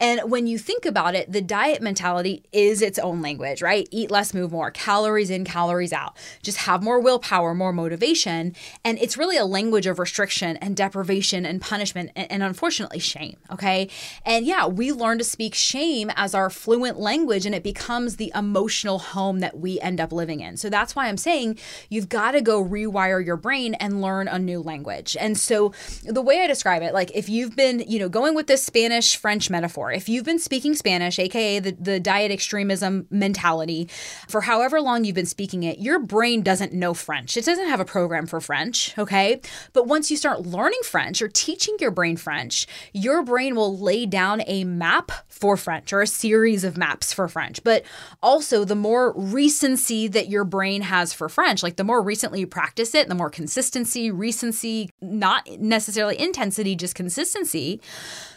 And 0.00 0.30
when 0.30 0.46
you 0.46 0.58
think 0.58 0.84
about 0.84 1.14
it, 1.14 1.30
the 1.30 1.40
diet 1.40 1.82
mentality 1.82 2.42
is 2.52 2.82
its 2.82 2.98
own 2.98 3.22
language, 3.22 3.62
right? 3.62 3.88
Eat 3.90 4.10
less, 4.10 4.34
move 4.34 4.52
more, 4.52 4.70
calories 4.70 5.30
in, 5.30 5.44
calories 5.44 5.92
out. 5.92 6.16
Just 6.42 6.58
have 6.58 6.82
more 6.82 7.00
willpower, 7.00 7.54
more 7.54 7.72
motivation. 7.72 8.54
And 8.84 8.98
it's 8.98 9.16
really 9.16 9.36
a 9.36 9.44
language 9.44 9.86
of 9.86 9.98
restriction 9.98 10.56
and 10.58 10.76
deprivation 10.76 11.44
and 11.46 11.60
punishment 11.60 12.10
and, 12.14 12.30
and 12.30 12.42
unfortunately 12.42 12.98
shame, 12.98 13.36
okay? 13.50 13.88
And 14.24 14.46
yeah, 14.46 14.66
we 14.66 14.92
learn 14.92 15.18
to 15.18 15.24
speak 15.24 15.54
shame 15.54 16.10
as 16.16 16.34
our 16.34 16.50
fluent 16.50 16.98
language, 16.98 17.46
and 17.46 17.54
it 17.54 17.62
becomes 17.62 18.16
the 18.16 18.32
emotional 18.34 18.98
home 18.98 19.40
that 19.40 19.58
we 19.58 19.65
we 19.66 19.80
end 19.80 20.00
up 20.00 20.12
living 20.12 20.38
in. 20.38 20.56
So 20.56 20.70
that's 20.70 20.94
why 20.94 21.08
I'm 21.08 21.16
saying 21.16 21.58
you've 21.90 22.08
got 22.08 22.32
to 22.32 22.40
go 22.40 22.64
rewire 22.64 23.24
your 23.24 23.36
brain 23.36 23.74
and 23.74 24.00
learn 24.00 24.28
a 24.28 24.38
new 24.38 24.60
language. 24.60 25.16
And 25.18 25.36
so 25.36 25.72
the 26.04 26.22
way 26.22 26.40
I 26.40 26.46
describe 26.46 26.82
it, 26.82 26.94
like 26.94 27.10
if 27.16 27.28
you've 27.28 27.56
been, 27.56 27.80
you 27.80 27.98
know, 27.98 28.08
going 28.08 28.36
with 28.36 28.46
this 28.46 28.64
Spanish 28.64 29.16
French 29.16 29.50
metaphor, 29.50 29.90
if 29.90 30.08
you've 30.08 30.24
been 30.24 30.38
speaking 30.38 30.76
Spanish, 30.76 31.18
aka 31.18 31.58
the, 31.58 31.72
the 31.72 31.98
diet 31.98 32.30
extremism 32.30 33.08
mentality, 33.10 33.88
for 34.28 34.42
however 34.42 34.80
long 34.80 35.04
you've 35.04 35.16
been 35.16 35.26
speaking 35.26 35.64
it, 35.64 35.80
your 35.80 35.98
brain 35.98 36.42
doesn't 36.42 36.72
know 36.72 36.94
French. 36.94 37.36
It 37.36 37.44
doesn't 37.44 37.68
have 37.68 37.80
a 37.80 37.84
program 37.84 38.26
for 38.26 38.40
French, 38.40 38.96
okay? 38.96 39.40
But 39.72 39.88
once 39.88 40.12
you 40.12 40.16
start 40.16 40.46
learning 40.46 40.84
French 40.84 41.20
or 41.20 41.26
teaching 41.26 41.76
your 41.80 41.90
brain 41.90 42.16
French, 42.16 42.68
your 42.92 43.24
brain 43.24 43.56
will 43.56 43.76
lay 43.76 44.06
down 44.06 44.42
a 44.46 44.62
map 44.62 45.10
for 45.28 45.56
French 45.56 45.92
or 45.92 46.02
a 46.02 46.06
series 46.06 46.62
of 46.62 46.76
maps 46.76 47.12
for 47.12 47.26
French. 47.26 47.64
But 47.64 47.82
also, 48.22 48.64
the 48.64 48.76
more 48.76 49.12
recent 49.16 49.55
recency 49.56 50.06
that 50.06 50.28
your 50.28 50.44
brain 50.44 50.82
has 50.82 51.14
for 51.14 51.30
French. 51.30 51.62
Like 51.62 51.76
the 51.76 51.84
more 51.84 52.02
recently 52.02 52.40
you 52.40 52.46
practice 52.46 52.94
it, 52.94 53.08
the 53.08 53.14
more 53.14 53.30
consistency, 53.30 54.10
recency, 54.10 54.90
not 55.00 55.48
necessarily 55.58 56.20
intensity, 56.20 56.76
just 56.76 56.94
consistency, 56.94 57.80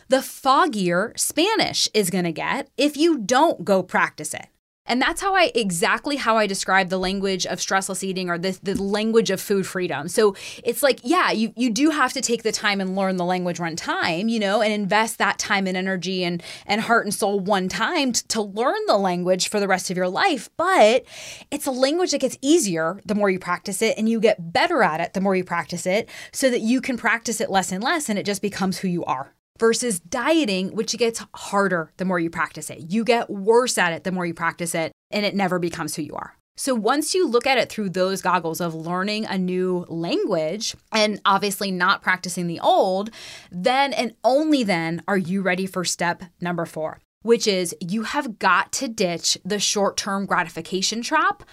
the 0.07 0.17
foggier 0.17 1.19
Spanish 1.19 1.89
is 1.93 2.09
going 2.09 2.23
to 2.23 2.31
get 2.31 2.69
if 2.77 2.95
you 2.95 3.17
don't 3.17 3.65
go 3.65 3.83
practice 3.83 4.33
it. 4.33 4.47
And 4.89 5.01
that's 5.01 5.21
how 5.21 5.35
I 5.35 5.51
exactly 5.53 6.17
how 6.17 6.37
I 6.37 6.47
describe 6.47 6.89
the 6.89 6.97
language 6.97 7.45
of 7.45 7.59
stressless 7.59 8.03
eating 8.03 8.29
or 8.29 8.37
the, 8.37 8.59
the 8.63 8.81
language 8.81 9.29
of 9.29 9.39
food 9.39 9.67
freedom. 9.67 10.07
So 10.07 10.35
it's 10.63 10.81
like, 10.81 10.99
yeah, 11.03 11.31
you, 11.31 11.53
you 11.55 11.69
do 11.69 11.91
have 11.91 12.11
to 12.13 12.21
take 12.21 12.41
the 12.41 12.51
time 12.51 12.81
and 12.81 12.95
learn 12.95 13.17
the 13.17 13.25
language 13.25 13.59
one 13.59 13.75
time, 13.75 14.27
you 14.27 14.39
know, 14.39 14.61
and 14.61 14.73
invest 14.73 15.19
that 15.19 15.37
time 15.37 15.67
and 15.67 15.77
energy 15.77 16.23
and, 16.23 16.41
and 16.65 16.81
heart 16.81 17.05
and 17.05 17.13
soul 17.13 17.39
one 17.39 17.69
time 17.69 18.13
t- 18.13 18.23
to 18.29 18.41
learn 18.41 18.79
the 18.87 18.97
language 18.97 19.47
for 19.47 19.59
the 19.59 19.67
rest 19.67 19.91
of 19.91 19.97
your 19.97 20.09
life. 20.09 20.49
But 20.57 21.05
it's 21.51 21.67
a 21.67 21.71
language 21.71 22.11
that 22.11 22.21
gets 22.21 22.37
easier 22.41 22.99
the 23.05 23.15
more 23.15 23.29
you 23.29 23.39
practice 23.39 23.81
it 23.83 23.95
and 23.97 24.09
you 24.09 24.19
get 24.19 24.51
better 24.51 24.81
at 24.81 24.99
it 24.99 25.13
the 25.13 25.21
more 25.21 25.35
you 25.35 25.43
practice 25.43 25.85
it 25.85 26.09
so 26.31 26.49
that 26.49 26.61
you 26.61 26.81
can 26.81 26.97
practice 26.97 27.39
it 27.39 27.51
less 27.51 27.71
and 27.71 27.83
less 27.83 28.09
and 28.09 28.17
it 28.17 28.25
just 28.25 28.41
becomes 28.41 28.79
who 28.79 28.87
you 28.87 29.03
are 29.05 29.33
versus 29.59 29.99
dieting, 29.99 30.75
which 30.75 30.97
gets 30.97 31.23
harder 31.35 31.91
the 31.97 32.05
more 32.05 32.19
you 32.19 32.29
practice 32.29 32.69
it. 32.69 32.91
You 32.91 33.03
get 33.03 33.29
worse 33.29 33.77
at 33.77 33.93
it 33.93 34.03
the 34.03 34.11
more 34.11 34.25
you 34.25 34.33
practice 34.33 34.73
it, 34.73 34.91
and 35.11 35.25
it 35.25 35.35
never 35.35 35.59
becomes 35.59 35.95
who 35.95 36.01
you 36.01 36.15
are. 36.15 36.35
So 36.59 36.75
once 36.75 37.13
you 37.15 37.25
look 37.25 37.47
at 37.47 37.57
it 37.57 37.69
through 37.69 37.91
those 37.91 38.21
goggles 38.21 38.59
of 38.59 38.75
learning 38.75 39.25
a 39.25 39.37
new 39.37 39.85
language 39.87 40.75
and 40.91 41.21
obviously 41.23 41.71
not 41.71 42.01
practicing 42.01 42.47
the 42.47 42.59
old, 42.59 43.11
then 43.49 43.93
and 43.93 44.13
only 44.25 44.63
then 44.63 45.01
are 45.07 45.17
you 45.17 45.41
ready 45.41 45.65
for 45.65 45.85
step 45.85 46.23
number 46.41 46.65
four, 46.65 46.99
which 47.21 47.47
is 47.47 47.73
you 47.79 48.03
have 48.03 48.39
got 48.39 48.73
to 48.73 48.89
ditch 48.89 49.37
the 49.45 49.57
short 49.57 49.95
term 49.95 50.25
gratification 50.25 51.01
trap 51.01 51.43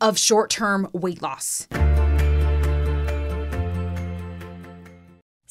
of 0.00 0.18
short 0.18 0.48
term 0.48 0.88
weight 0.94 1.20
loss. 1.20 1.68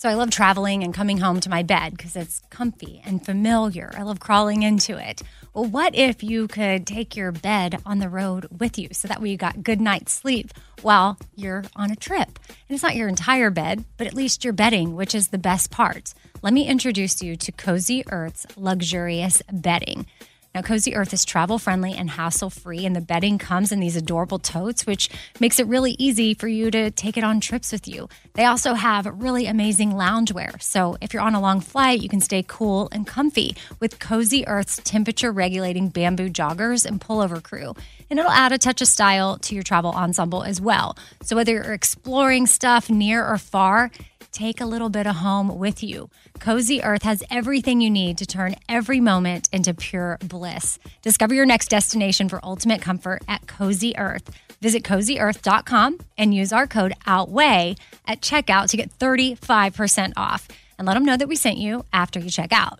So 0.03 0.09
I 0.09 0.15
love 0.15 0.31
traveling 0.31 0.83
and 0.83 0.93
coming 0.93 1.19
home 1.19 1.39
to 1.39 1.49
my 1.49 1.63
bed 1.63 1.95
because 1.95 2.17
it's 2.17 2.41
comfy 2.49 3.01
and 3.05 3.25
familiar. 3.25 3.89
I 3.97 4.01
love 4.01 4.19
crawling 4.19 4.61
into 4.61 4.97
it. 4.97 5.21
Well, 5.53 5.63
what 5.63 5.95
if 5.95 6.21
you 6.21 6.49
could 6.49 6.85
take 6.85 7.15
your 7.15 7.31
bed 7.31 7.81
on 7.85 7.99
the 7.99 8.09
road 8.09 8.47
with 8.59 8.77
you 8.77 8.89
so 8.91 9.07
that 9.07 9.21
way 9.21 9.29
you 9.29 9.37
got 9.37 9.63
good 9.63 9.79
night's 9.79 10.11
sleep 10.11 10.51
while 10.81 11.17
you're 11.37 11.63
on 11.77 11.89
a 11.89 11.95
trip? 11.95 12.37
And 12.49 12.75
it's 12.75 12.83
not 12.83 12.97
your 12.97 13.07
entire 13.07 13.49
bed, 13.49 13.85
but 13.95 14.05
at 14.05 14.13
least 14.13 14.43
your 14.43 14.51
bedding, 14.51 14.93
which 14.93 15.15
is 15.15 15.29
the 15.29 15.37
best 15.37 15.71
part. 15.71 16.13
Let 16.41 16.51
me 16.51 16.67
introduce 16.67 17.23
you 17.23 17.37
to 17.37 17.53
Cozy 17.53 18.03
Earth's 18.11 18.45
luxurious 18.57 19.41
bedding. 19.53 20.05
Now, 20.55 20.61
Cozy 20.61 20.93
Earth 20.93 21.13
is 21.13 21.25
travel 21.25 21.57
friendly 21.57 21.93
and 21.93 22.11
hassle 22.11 22.51
free, 22.51 22.85
and 22.85 22.95
the 22.95 23.01
bedding 23.01 23.39
comes 23.39 23.71
in 23.71 23.79
these 23.79 23.95
adorable 23.95 24.37
totes, 24.37 24.85
which 24.85 25.09
makes 25.39 25.59
it 25.59 25.65
really 25.65 25.95
easy 25.97 26.35
for 26.35 26.47
you 26.47 26.69
to 26.69 26.91
take 26.91 27.17
it 27.17 27.23
on 27.23 27.39
trips 27.39 27.71
with 27.71 27.87
you. 27.87 28.07
They 28.35 28.45
also 28.45 28.75
have 28.75 29.07
really 29.07 29.47
amazing 29.47 29.93
loungewear. 29.93 30.61
So, 30.61 30.95
if 31.01 31.11
you're 31.11 31.23
on 31.23 31.33
a 31.33 31.41
long 31.41 31.59
flight, 31.59 32.01
you 32.01 32.09
can 32.09 32.21
stay 32.21 32.45
cool 32.47 32.87
and 32.91 33.07
comfy 33.07 33.55
with 33.79 33.97
Cozy 33.97 34.45
Earth's 34.45 34.79
temperature 34.83 35.31
regulating 35.31 35.89
bamboo 35.89 36.29
joggers 36.29 36.85
and 36.85 37.01
pullover 37.01 37.41
crew. 37.41 37.73
And 38.11 38.19
it'll 38.19 38.31
add 38.31 38.51
a 38.51 38.59
touch 38.59 38.79
of 38.79 38.87
style 38.87 39.39
to 39.39 39.55
your 39.55 39.63
travel 39.63 39.91
ensemble 39.91 40.43
as 40.43 40.61
well. 40.61 40.95
So, 41.23 41.35
whether 41.35 41.53
you're 41.53 41.73
exploring 41.73 42.45
stuff 42.45 42.91
near 42.91 43.25
or 43.25 43.39
far, 43.39 43.89
take 44.33 44.59
a 44.59 44.65
little 44.65 44.89
bit 44.89 45.07
of 45.07 45.17
home 45.17 45.57
with 45.57 45.83
you. 45.83 46.09
Cozy 46.39 46.83
Earth 46.83 47.03
has 47.03 47.23
everything 47.29 47.79
you 47.79 47.89
need 47.89 48.17
to 48.17 48.25
turn 48.25 48.55
every 48.67 48.99
moment 48.99 49.47
into 49.53 49.73
pure 49.73 50.17
bliss. 50.27 50.79
Discover 51.01 51.35
your 51.35 51.45
next 51.45 51.69
destination 51.69 52.27
for 52.27 52.43
ultimate 52.43 52.81
comfort 52.81 53.21
at 53.27 53.47
Cozy 53.47 53.95
Earth. 53.97 54.29
Visit 54.61 54.83
cozyearth.com 54.83 55.99
and 56.17 56.33
use 56.33 56.51
our 56.51 56.67
code 56.67 56.93
OUTWEIGH 57.05 57.77
at 58.07 58.21
checkout 58.21 58.69
to 58.69 58.77
get 58.77 58.97
35% 58.97 60.13
off. 60.17 60.47
And 60.77 60.87
let 60.87 60.95
them 60.95 61.05
know 61.05 61.15
that 61.15 61.27
we 61.27 61.35
sent 61.35 61.57
you 61.59 61.85
after 61.93 62.19
you 62.19 62.29
check 62.29 62.51
out. 62.51 62.79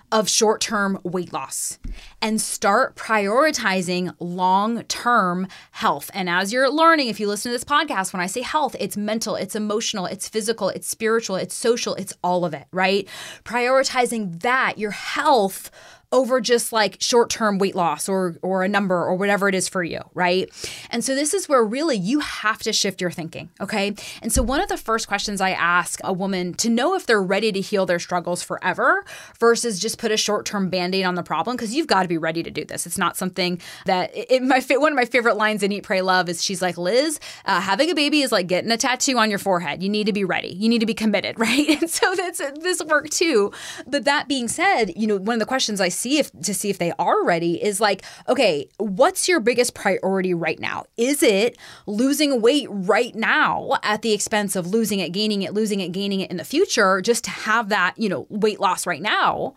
of 0.11 0.29
short 0.29 0.61
term 0.61 0.99
weight 1.03 1.31
loss 1.31 1.79
and 2.21 2.41
start 2.41 2.95
prioritizing 2.95 4.13
long 4.19 4.83
term 4.83 5.47
health. 5.71 6.11
And 6.13 6.29
as 6.29 6.51
you're 6.51 6.69
learning, 6.69 7.07
if 7.07 7.19
you 7.19 7.27
listen 7.27 7.51
to 7.51 7.55
this 7.55 7.63
podcast, 7.63 8.13
when 8.13 8.21
I 8.21 8.27
say 8.27 8.41
health, 8.41 8.75
it's 8.79 8.97
mental, 8.97 9.35
it's 9.35 9.55
emotional, 9.55 10.05
it's 10.05 10.27
physical, 10.27 10.69
it's 10.69 10.87
spiritual, 10.87 11.35
it's 11.35 11.55
social, 11.55 11.95
it's 11.95 12.13
all 12.23 12.45
of 12.45 12.53
it, 12.53 12.65
right? 12.71 13.07
Prioritizing 13.43 14.41
that, 14.41 14.77
your 14.77 14.91
health 14.91 15.71
over 16.11 16.41
just 16.41 16.73
like 16.73 16.97
short-term 16.99 17.57
weight 17.57 17.75
loss 17.75 18.09
or 18.09 18.37
or 18.41 18.63
a 18.63 18.67
number 18.67 18.95
or 18.95 19.15
whatever 19.15 19.47
it 19.47 19.55
is 19.55 19.67
for 19.67 19.83
you, 19.83 20.01
right? 20.13 20.49
And 20.89 21.03
so 21.03 21.15
this 21.15 21.33
is 21.33 21.47
where 21.47 21.63
really 21.63 21.95
you 21.97 22.19
have 22.19 22.59
to 22.59 22.73
shift 22.73 22.99
your 22.99 23.11
thinking, 23.11 23.49
okay? 23.61 23.95
And 24.21 24.31
so 24.31 24.43
one 24.43 24.59
of 24.59 24.69
the 24.69 24.77
first 24.77 25.07
questions 25.07 25.39
I 25.39 25.51
ask 25.51 25.99
a 26.03 26.11
woman 26.11 26.53
to 26.55 26.69
know 26.69 26.95
if 26.95 27.05
they're 27.05 27.21
ready 27.21 27.51
to 27.51 27.61
heal 27.61 27.85
their 27.85 27.99
struggles 27.99 28.43
forever 28.43 29.05
versus 29.39 29.79
just 29.79 29.97
put 29.97 30.11
a 30.11 30.17
short-term 30.17 30.69
band-aid 30.69 31.05
on 31.05 31.15
the 31.15 31.23
problem 31.23 31.55
because 31.55 31.73
you've 31.73 31.87
got 31.87 32.03
to 32.03 32.07
be 32.07 32.17
ready 32.17 32.43
to 32.43 32.51
do 32.51 32.65
this. 32.65 32.85
It's 32.85 32.97
not 32.97 33.15
something 33.15 33.61
that 33.85 34.11
it, 34.13 34.43
my 34.43 34.61
one 34.77 34.91
of 34.91 34.95
my 34.95 35.05
favorite 35.05 35.37
lines 35.37 35.63
in 35.63 35.71
Eat 35.71 35.83
Pray 35.83 36.01
Love 36.01 36.27
is 36.27 36.43
she's 36.43 36.61
like, 36.61 36.77
"Liz, 36.77 37.19
uh, 37.45 37.61
having 37.61 37.89
a 37.89 37.95
baby 37.95 38.21
is 38.21 38.31
like 38.31 38.47
getting 38.47 38.71
a 38.71 38.77
tattoo 38.77 39.17
on 39.17 39.29
your 39.29 39.39
forehead. 39.39 39.81
You 39.81 39.89
need 39.89 40.07
to 40.07 40.13
be 40.13 40.23
ready. 40.25 40.49
You 40.49 40.67
need 40.67 40.79
to 40.79 40.85
be 40.85 40.93
committed, 40.93 41.39
right?" 41.39 41.81
And 41.81 41.89
so 41.89 42.13
that's 42.15 42.41
this 42.59 42.83
work 42.83 43.09
too. 43.09 43.51
But 43.87 44.05
that 44.05 44.27
being 44.27 44.47
said, 44.47 44.93
you 44.95 45.07
know, 45.07 45.17
one 45.17 45.35
of 45.35 45.39
the 45.39 45.45
questions 45.45 45.79
I 45.79 45.89
see 46.01 46.17
if 46.17 46.31
to 46.41 46.53
see 46.53 46.69
if 46.69 46.77
they 46.77 46.91
are 46.97 47.23
ready 47.23 47.63
is 47.63 47.79
like, 47.79 48.03
okay, 48.27 48.67
what's 48.77 49.27
your 49.27 49.39
biggest 49.39 49.73
priority 49.73 50.33
right 50.33 50.59
now? 50.59 50.85
Is 50.97 51.21
it 51.21 51.57
losing 51.85 52.41
weight 52.41 52.67
right 52.69 53.13
now 53.15 53.77
at 53.83 54.01
the 54.01 54.13
expense 54.13 54.55
of 54.55 54.67
losing 54.67 54.99
it, 54.99 55.11
gaining 55.11 55.43
it, 55.43 55.53
losing 55.53 55.79
it, 55.79 55.91
gaining 55.91 56.21
it 56.21 56.31
in 56.31 56.37
the 56.37 56.43
future 56.43 57.01
just 57.01 57.23
to 57.25 57.29
have 57.29 57.69
that, 57.69 57.93
you 57.97 58.09
know, 58.09 58.25
weight 58.29 58.59
loss 58.59 58.87
right 58.87 59.01
now? 59.01 59.53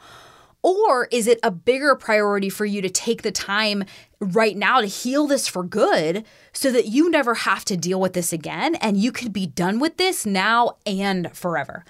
Or 0.62 1.08
is 1.10 1.26
it 1.26 1.38
a 1.42 1.50
bigger 1.50 1.94
priority 1.94 2.48
for 2.48 2.64
you 2.64 2.80
to 2.80 2.88
take 2.88 3.20
the 3.20 3.30
time 3.30 3.84
right 4.18 4.56
now 4.56 4.80
to 4.80 4.86
heal 4.86 5.26
this 5.26 5.46
for 5.46 5.62
good 5.62 6.24
so 6.54 6.72
that 6.72 6.86
you 6.86 7.10
never 7.10 7.34
have 7.34 7.66
to 7.66 7.76
deal 7.76 8.00
with 8.00 8.14
this 8.14 8.32
again 8.32 8.74
and 8.76 8.96
you 8.96 9.12
could 9.12 9.30
be 9.30 9.46
done 9.46 9.78
with 9.78 9.98
this 9.98 10.24
now 10.24 10.78
and 10.86 11.30
forever? 11.36 11.84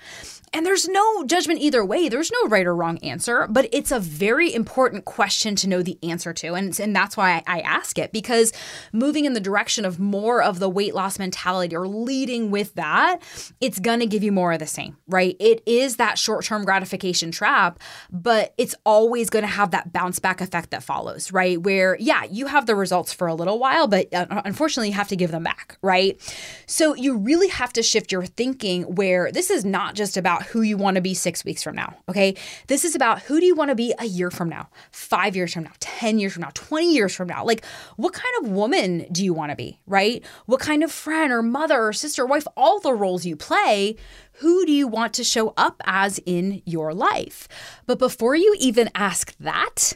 And 0.54 0.64
there's 0.64 0.88
no 0.88 1.24
judgment 1.24 1.60
either 1.60 1.84
way. 1.84 2.08
There's 2.08 2.30
no 2.30 2.48
right 2.48 2.64
or 2.64 2.76
wrong 2.76 2.98
answer, 2.98 3.48
but 3.50 3.68
it's 3.72 3.90
a 3.90 3.98
very 3.98 4.54
important 4.54 5.04
question 5.04 5.56
to 5.56 5.68
know 5.68 5.82
the 5.82 5.98
answer 6.04 6.32
to. 6.32 6.54
And, 6.54 6.78
and 6.78 6.94
that's 6.94 7.16
why 7.16 7.42
I, 7.46 7.58
I 7.58 7.60
ask 7.62 7.98
it 7.98 8.12
because 8.12 8.52
moving 8.92 9.24
in 9.24 9.32
the 9.32 9.40
direction 9.40 9.84
of 9.84 9.98
more 9.98 10.40
of 10.40 10.60
the 10.60 10.68
weight 10.68 10.94
loss 10.94 11.18
mentality 11.18 11.74
or 11.74 11.88
leading 11.88 12.52
with 12.52 12.72
that, 12.76 13.18
it's 13.60 13.80
going 13.80 13.98
to 13.98 14.06
give 14.06 14.22
you 14.22 14.30
more 14.30 14.52
of 14.52 14.60
the 14.60 14.66
same, 14.66 14.96
right? 15.08 15.36
It 15.40 15.60
is 15.66 15.96
that 15.96 16.18
short 16.18 16.44
term 16.44 16.64
gratification 16.64 17.32
trap, 17.32 17.80
but 18.12 18.54
it's 18.56 18.76
always 18.86 19.30
going 19.30 19.44
to 19.44 19.50
have 19.50 19.72
that 19.72 19.92
bounce 19.92 20.20
back 20.20 20.40
effect 20.40 20.70
that 20.70 20.84
follows, 20.84 21.32
right? 21.32 21.60
Where, 21.60 21.96
yeah, 21.98 22.24
you 22.30 22.46
have 22.46 22.66
the 22.66 22.76
results 22.76 23.12
for 23.12 23.26
a 23.26 23.34
little 23.34 23.58
while, 23.58 23.88
but 23.88 24.14
uh, 24.14 24.42
unfortunately, 24.44 24.90
you 24.90 24.94
have 24.94 25.08
to 25.08 25.16
give 25.16 25.32
them 25.32 25.42
back, 25.42 25.78
right? 25.82 26.20
So 26.66 26.94
you 26.94 27.16
really 27.16 27.48
have 27.48 27.72
to 27.72 27.82
shift 27.82 28.12
your 28.12 28.24
thinking 28.24 28.82
where 28.82 29.32
this 29.32 29.50
is 29.50 29.64
not 29.64 29.96
just 29.96 30.16
about 30.16 30.43
who 30.44 30.62
you 30.62 30.76
want 30.76 30.96
to 30.96 31.00
be 31.00 31.14
six 31.14 31.44
weeks 31.44 31.62
from 31.62 31.74
now. 31.74 31.96
Okay. 32.08 32.36
This 32.66 32.84
is 32.84 32.94
about 32.94 33.22
who 33.22 33.40
do 33.40 33.46
you 33.46 33.54
want 33.54 33.70
to 33.70 33.74
be 33.74 33.94
a 33.98 34.04
year 34.04 34.30
from 34.30 34.48
now, 34.48 34.68
five 34.90 35.34
years 35.36 35.54
from 35.54 35.64
now, 35.64 35.72
10 35.80 36.18
years 36.18 36.32
from 36.32 36.42
now, 36.42 36.50
20 36.54 36.92
years 36.92 37.14
from 37.14 37.28
now. 37.28 37.44
Like, 37.44 37.64
what 37.96 38.12
kind 38.12 38.34
of 38.40 38.50
woman 38.50 39.06
do 39.12 39.24
you 39.24 39.34
want 39.34 39.50
to 39.50 39.56
be, 39.56 39.80
right? 39.86 40.24
What 40.46 40.60
kind 40.60 40.82
of 40.82 40.92
friend 40.92 41.32
or 41.32 41.42
mother 41.42 41.80
or 41.80 41.92
sister, 41.92 42.22
or 42.22 42.26
wife, 42.26 42.46
all 42.56 42.80
the 42.80 42.92
roles 42.92 43.24
you 43.26 43.36
play, 43.36 43.96
who 44.38 44.64
do 44.66 44.72
you 44.72 44.88
want 44.88 45.14
to 45.14 45.24
show 45.24 45.54
up 45.56 45.80
as 45.84 46.20
in 46.26 46.62
your 46.64 46.92
life? 46.92 47.48
But 47.86 47.98
before 47.98 48.34
you 48.34 48.54
even 48.58 48.90
ask 48.94 49.34
that, 49.38 49.94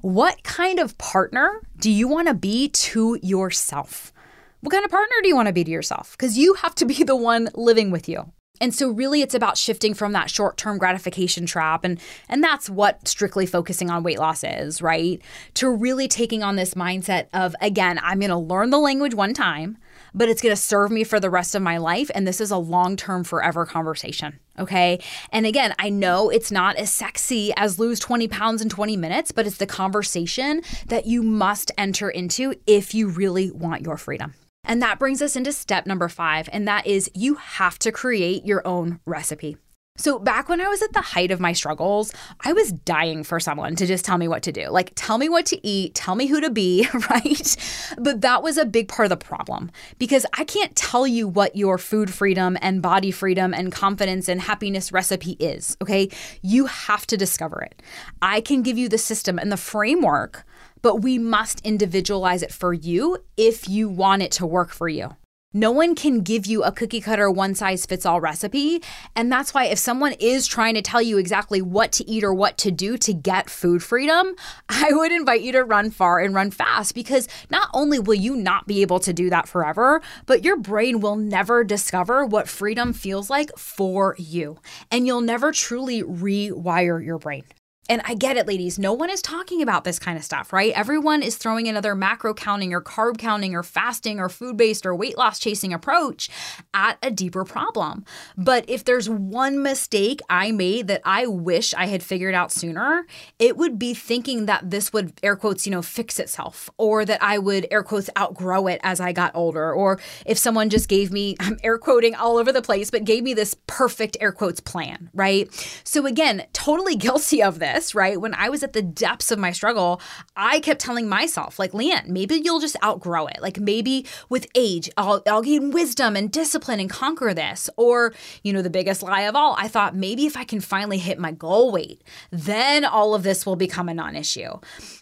what 0.00 0.42
kind 0.42 0.78
of 0.78 0.96
partner 0.98 1.62
do 1.78 1.90
you 1.90 2.08
want 2.08 2.28
to 2.28 2.34
be 2.34 2.68
to 2.68 3.18
yourself? 3.22 4.12
What 4.60 4.72
kind 4.72 4.84
of 4.84 4.90
partner 4.90 5.14
do 5.22 5.28
you 5.28 5.36
want 5.36 5.48
to 5.48 5.52
be 5.52 5.64
to 5.64 5.70
yourself? 5.70 6.12
Because 6.12 6.38
you 6.38 6.54
have 6.54 6.74
to 6.76 6.86
be 6.86 7.02
the 7.02 7.16
one 7.16 7.48
living 7.54 7.90
with 7.90 8.08
you. 8.08 8.32
And 8.60 8.74
so 8.74 8.90
really 8.90 9.22
it's 9.22 9.34
about 9.34 9.58
shifting 9.58 9.94
from 9.94 10.12
that 10.12 10.30
short-term 10.30 10.78
gratification 10.78 11.46
trap 11.46 11.84
and 11.84 12.00
and 12.28 12.42
that's 12.42 12.68
what 12.68 13.06
strictly 13.06 13.46
focusing 13.46 13.90
on 13.90 14.02
weight 14.02 14.18
loss 14.18 14.44
is, 14.44 14.82
right? 14.82 15.20
To 15.54 15.70
really 15.70 16.08
taking 16.08 16.42
on 16.42 16.56
this 16.56 16.74
mindset 16.74 17.26
of 17.32 17.54
again, 17.60 17.98
I'm 18.02 18.20
going 18.20 18.30
to 18.30 18.36
learn 18.36 18.70
the 18.70 18.78
language 18.78 19.14
one 19.14 19.34
time, 19.34 19.78
but 20.14 20.28
it's 20.28 20.42
going 20.42 20.54
to 20.54 20.60
serve 20.60 20.90
me 20.90 21.04
for 21.04 21.20
the 21.20 21.30
rest 21.30 21.54
of 21.54 21.62
my 21.62 21.78
life 21.78 22.10
and 22.14 22.26
this 22.26 22.40
is 22.40 22.50
a 22.50 22.58
long-term 22.58 23.24
forever 23.24 23.66
conversation. 23.66 24.38
Okay. 24.58 25.00
And 25.32 25.44
again, 25.44 25.74
I 25.78 25.90
know 25.90 26.30
it's 26.30 26.50
not 26.50 26.76
as 26.76 26.90
sexy 26.92 27.52
as 27.56 27.78
lose 27.78 27.98
20 28.00 28.28
pounds 28.28 28.62
in 28.62 28.68
20 28.68 28.96
minutes, 28.96 29.32
but 29.32 29.46
it's 29.46 29.58
the 29.58 29.66
conversation 29.66 30.62
that 30.86 31.06
you 31.06 31.22
must 31.22 31.70
enter 31.76 32.08
into 32.08 32.54
if 32.66 32.94
you 32.94 33.08
really 33.08 33.50
want 33.50 33.82
your 33.82 33.96
freedom. 33.96 34.34
And 34.66 34.82
that 34.82 34.98
brings 34.98 35.22
us 35.22 35.36
into 35.36 35.52
step 35.52 35.86
number 35.86 36.08
five, 36.08 36.48
and 36.52 36.68
that 36.68 36.86
is 36.86 37.10
you 37.14 37.36
have 37.36 37.78
to 37.78 37.92
create 37.92 38.44
your 38.44 38.66
own 38.66 39.00
recipe. 39.06 39.56
So, 39.98 40.18
back 40.18 40.48
when 40.48 40.60
I 40.60 40.68
was 40.68 40.82
at 40.82 40.92
the 40.92 41.00
height 41.00 41.30
of 41.30 41.40
my 41.40 41.52
struggles, 41.52 42.12
I 42.40 42.52
was 42.52 42.70
dying 42.70 43.24
for 43.24 43.40
someone 43.40 43.76
to 43.76 43.86
just 43.86 44.04
tell 44.04 44.18
me 44.18 44.28
what 44.28 44.42
to 44.42 44.52
do. 44.52 44.68
Like, 44.68 44.92
tell 44.94 45.16
me 45.16 45.28
what 45.28 45.46
to 45.46 45.66
eat, 45.66 45.94
tell 45.94 46.14
me 46.14 46.26
who 46.26 46.40
to 46.42 46.50
be, 46.50 46.86
right? 47.10 47.56
But 47.96 48.20
that 48.20 48.42
was 48.42 48.58
a 48.58 48.66
big 48.66 48.88
part 48.88 49.06
of 49.06 49.10
the 49.18 49.24
problem 49.24 49.70
because 49.98 50.26
I 50.34 50.44
can't 50.44 50.76
tell 50.76 51.06
you 51.06 51.26
what 51.26 51.56
your 51.56 51.78
food 51.78 52.12
freedom 52.12 52.58
and 52.60 52.82
body 52.82 53.10
freedom 53.10 53.54
and 53.54 53.72
confidence 53.72 54.28
and 54.28 54.40
happiness 54.40 54.92
recipe 54.92 55.32
is, 55.40 55.76
okay? 55.80 56.10
You 56.42 56.66
have 56.66 57.06
to 57.06 57.16
discover 57.16 57.62
it. 57.62 57.82
I 58.20 58.42
can 58.42 58.62
give 58.62 58.76
you 58.76 58.88
the 58.88 58.98
system 58.98 59.38
and 59.38 59.50
the 59.50 59.56
framework 59.56 60.44
but 60.82 61.02
we 61.02 61.18
must 61.18 61.60
individualize 61.64 62.42
it 62.42 62.52
for 62.52 62.72
you 62.72 63.18
if 63.36 63.68
you 63.68 63.88
want 63.88 64.22
it 64.22 64.32
to 64.32 64.46
work 64.46 64.70
for 64.70 64.88
you. 64.88 65.16
No 65.56 65.70
one 65.70 65.94
can 65.94 66.20
give 66.20 66.44
you 66.44 66.62
a 66.62 66.70
cookie 66.70 67.00
cutter 67.00 67.30
one 67.30 67.54
size 67.54 67.86
fits 67.86 68.04
all 68.04 68.20
recipe. 68.20 68.82
And 69.14 69.32
that's 69.32 69.54
why 69.54 69.64
if 69.64 69.78
someone 69.78 70.12
is 70.20 70.46
trying 70.46 70.74
to 70.74 70.82
tell 70.82 71.00
you 71.00 71.16
exactly 71.16 71.62
what 71.62 71.92
to 71.92 72.06
eat 72.06 72.24
or 72.24 72.34
what 72.34 72.58
to 72.58 72.70
do 72.70 72.98
to 72.98 73.14
get 73.14 73.48
food 73.48 73.82
freedom, 73.82 74.34
I 74.68 74.92
would 74.92 75.12
invite 75.12 75.40
you 75.40 75.52
to 75.52 75.64
run 75.64 75.90
far 75.90 76.18
and 76.18 76.34
run 76.34 76.50
fast 76.50 76.94
because 76.94 77.26
not 77.50 77.70
only 77.72 77.98
will 77.98 78.16
you 78.16 78.36
not 78.36 78.66
be 78.66 78.82
able 78.82 79.00
to 79.00 79.14
do 79.14 79.30
that 79.30 79.48
forever, 79.48 80.02
but 80.26 80.44
your 80.44 80.58
brain 80.58 81.00
will 81.00 81.16
never 81.16 81.64
discover 81.64 82.26
what 82.26 82.48
freedom 82.48 82.92
feels 82.92 83.30
like 83.30 83.56
for 83.56 84.14
you. 84.18 84.58
And 84.90 85.06
you'll 85.06 85.22
never 85.22 85.52
truly 85.52 86.02
rewire 86.02 87.02
your 87.02 87.16
brain. 87.16 87.44
And 87.88 88.02
I 88.04 88.14
get 88.14 88.36
it, 88.36 88.48
ladies. 88.48 88.78
No 88.78 88.92
one 88.92 89.10
is 89.10 89.22
talking 89.22 89.62
about 89.62 89.84
this 89.84 89.98
kind 89.98 90.18
of 90.18 90.24
stuff, 90.24 90.52
right? 90.52 90.72
Everyone 90.72 91.22
is 91.22 91.36
throwing 91.36 91.68
another 91.68 91.94
macro 91.94 92.34
counting 92.34 92.74
or 92.74 92.82
carb 92.82 93.16
counting 93.16 93.54
or 93.54 93.62
fasting 93.62 94.18
or 94.18 94.28
food 94.28 94.56
based 94.56 94.84
or 94.84 94.94
weight 94.94 95.16
loss 95.16 95.38
chasing 95.38 95.72
approach 95.72 96.28
at 96.74 96.98
a 97.02 97.10
deeper 97.12 97.44
problem. 97.44 98.04
But 98.36 98.64
if 98.68 98.84
there's 98.84 99.08
one 99.08 99.62
mistake 99.62 100.20
I 100.28 100.50
made 100.50 100.88
that 100.88 101.02
I 101.04 101.26
wish 101.26 101.74
I 101.74 101.86
had 101.86 102.02
figured 102.02 102.34
out 102.34 102.50
sooner, 102.50 103.06
it 103.38 103.56
would 103.56 103.78
be 103.78 103.94
thinking 103.94 104.46
that 104.46 104.68
this 104.68 104.92
would, 104.92 105.12
air 105.22 105.36
quotes, 105.36 105.64
you 105.64 105.70
know, 105.70 105.82
fix 105.82 106.18
itself 106.18 106.68
or 106.78 107.04
that 107.04 107.22
I 107.22 107.38
would, 107.38 107.68
air 107.70 107.84
quotes, 107.84 108.10
outgrow 108.18 108.66
it 108.66 108.80
as 108.82 109.00
I 109.00 109.12
got 109.12 109.30
older. 109.34 109.72
Or 109.72 110.00
if 110.24 110.38
someone 110.38 110.70
just 110.70 110.88
gave 110.88 111.12
me, 111.12 111.36
I'm 111.40 111.58
air 111.62 111.78
quoting 111.78 112.16
all 112.16 112.36
over 112.36 112.52
the 112.52 112.62
place, 112.62 112.90
but 112.90 113.04
gave 113.04 113.22
me 113.22 113.32
this 113.32 113.54
perfect, 113.68 114.16
air 114.20 114.32
quotes, 114.32 114.58
plan, 114.58 115.08
right? 115.14 115.52
So 115.84 116.04
again, 116.06 116.46
totally 116.52 116.96
guilty 117.06 117.42
of 117.42 117.60
this 117.60 117.75
this, 117.76 117.94
right? 117.94 118.20
When 118.20 118.34
I 118.34 118.48
was 118.48 118.62
at 118.62 118.72
the 118.72 118.82
depths 118.82 119.30
of 119.30 119.38
my 119.38 119.52
struggle, 119.52 120.00
I 120.34 120.60
kept 120.60 120.80
telling 120.80 121.08
myself, 121.08 121.58
like, 121.58 121.72
Leanne, 121.72 122.08
maybe 122.08 122.40
you'll 122.42 122.60
just 122.60 122.76
outgrow 122.82 123.26
it. 123.26 123.38
Like 123.40 123.60
maybe 123.60 124.06
with 124.28 124.46
age, 124.54 124.88
I'll, 124.96 125.22
I'll 125.26 125.42
gain 125.42 125.70
wisdom 125.70 126.16
and 126.16 126.32
discipline 126.32 126.80
and 126.80 126.90
conquer 126.90 127.34
this. 127.34 127.68
Or, 127.76 128.14
you 128.42 128.52
know, 128.52 128.62
the 128.62 128.70
biggest 128.70 129.02
lie 129.02 129.22
of 129.22 129.36
all, 129.36 129.54
I 129.58 129.68
thought 129.68 129.94
maybe 129.94 130.26
if 130.26 130.36
I 130.36 130.44
can 130.44 130.60
finally 130.60 130.98
hit 130.98 131.18
my 131.18 131.32
goal 131.32 131.70
weight, 131.70 132.02
then 132.30 132.84
all 132.84 133.14
of 133.14 133.22
this 133.22 133.44
will 133.44 133.56
become 133.56 133.88
a 133.88 133.94
non 133.94 134.16
issue. 134.16 134.58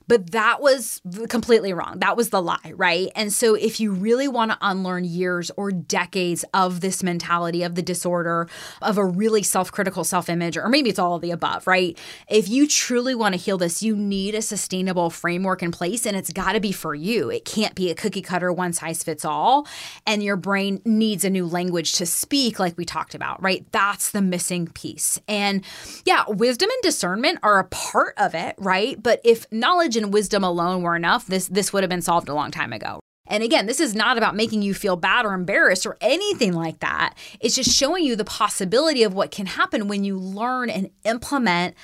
But 0.06 0.32
that 0.32 0.60
was 0.60 1.00
completely 1.28 1.72
wrong. 1.72 2.00
That 2.00 2.16
was 2.16 2.30
the 2.30 2.42
lie, 2.42 2.72
right? 2.74 3.10
And 3.14 3.32
so 3.32 3.54
if 3.54 3.80
you 3.80 3.92
really 3.92 4.28
want 4.28 4.50
to 4.50 4.58
unlearn 4.60 5.04
years 5.04 5.50
or 5.56 5.70
decades 5.70 6.44
of 6.52 6.80
this 6.80 7.02
mentality, 7.02 7.62
of 7.62 7.74
the 7.74 7.82
disorder, 7.82 8.48
of 8.82 8.98
a 8.98 9.04
really 9.04 9.42
self 9.42 9.72
critical 9.72 10.04
self 10.04 10.28
image, 10.28 10.56
or 10.56 10.68
maybe 10.68 10.90
it's 10.90 10.98
all 10.98 11.14
of 11.14 11.22
the 11.22 11.30
above, 11.30 11.66
right? 11.66 11.98
If 12.28 12.48
you 12.48 12.63
truly 12.66 13.14
want 13.14 13.34
to 13.34 13.40
heal 13.40 13.58
this, 13.58 13.82
you 13.82 13.96
need 13.96 14.34
a 14.34 14.42
sustainable 14.42 15.10
framework 15.10 15.62
in 15.62 15.70
place 15.70 16.06
and 16.06 16.16
it's 16.16 16.32
got 16.32 16.52
to 16.52 16.60
be 16.60 16.72
for 16.72 16.94
you. 16.94 17.30
It 17.30 17.44
can't 17.44 17.74
be 17.74 17.90
a 17.90 17.94
cookie 17.94 18.22
cutter, 18.22 18.52
one 18.52 18.72
size 18.72 19.02
fits 19.02 19.24
all. 19.24 19.66
And 20.06 20.22
your 20.22 20.36
brain 20.36 20.80
needs 20.84 21.24
a 21.24 21.30
new 21.30 21.46
language 21.46 21.92
to 21.94 22.06
speak, 22.06 22.58
like 22.58 22.76
we 22.76 22.84
talked 22.84 23.14
about, 23.14 23.42
right? 23.42 23.64
That's 23.72 24.10
the 24.10 24.22
missing 24.22 24.66
piece. 24.68 25.20
And 25.28 25.64
yeah, 26.04 26.24
wisdom 26.28 26.70
and 26.70 26.82
discernment 26.82 27.38
are 27.42 27.58
a 27.58 27.64
part 27.64 28.14
of 28.18 28.34
it, 28.34 28.54
right? 28.58 29.02
But 29.02 29.20
if 29.24 29.46
knowledge 29.50 29.96
and 29.96 30.12
wisdom 30.12 30.44
alone 30.44 30.82
were 30.82 30.96
enough, 30.96 31.26
this 31.26 31.48
this 31.48 31.72
would 31.72 31.82
have 31.82 31.90
been 31.90 32.02
solved 32.02 32.28
a 32.28 32.34
long 32.34 32.50
time 32.50 32.72
ago. 32.72 33.00
And 33.26 33.42
again, 33.42 33.64
this 33.64 33.80
is 33.80 33.94
not 33.94 34.18
about 34.18 34.36
making 34.36 34.60
you 34.60 34.74
feel 34.74 34.96
bad 34.96 35.24
or 35.24 35.32
embarrassed 35.32 35.86
or 35.86 35.96
anything 36.02 36.52
like 36.52 36.80
that. 36.80 37.14
It's 37.40 37.54
just 37.54 37.74
showing 37.74 38.04
you 38.04 38.16
the 38.16 38.24
possibility 38.24 39.02
of 39.02 39.14
what 39.14 39.30
can 39.30 39.46
happen 39.46 39.88
when 39.88 40.04
you 40.04 40.18
learn 40.18 40.68
and 40.68 40.90
implement 41.04 41.74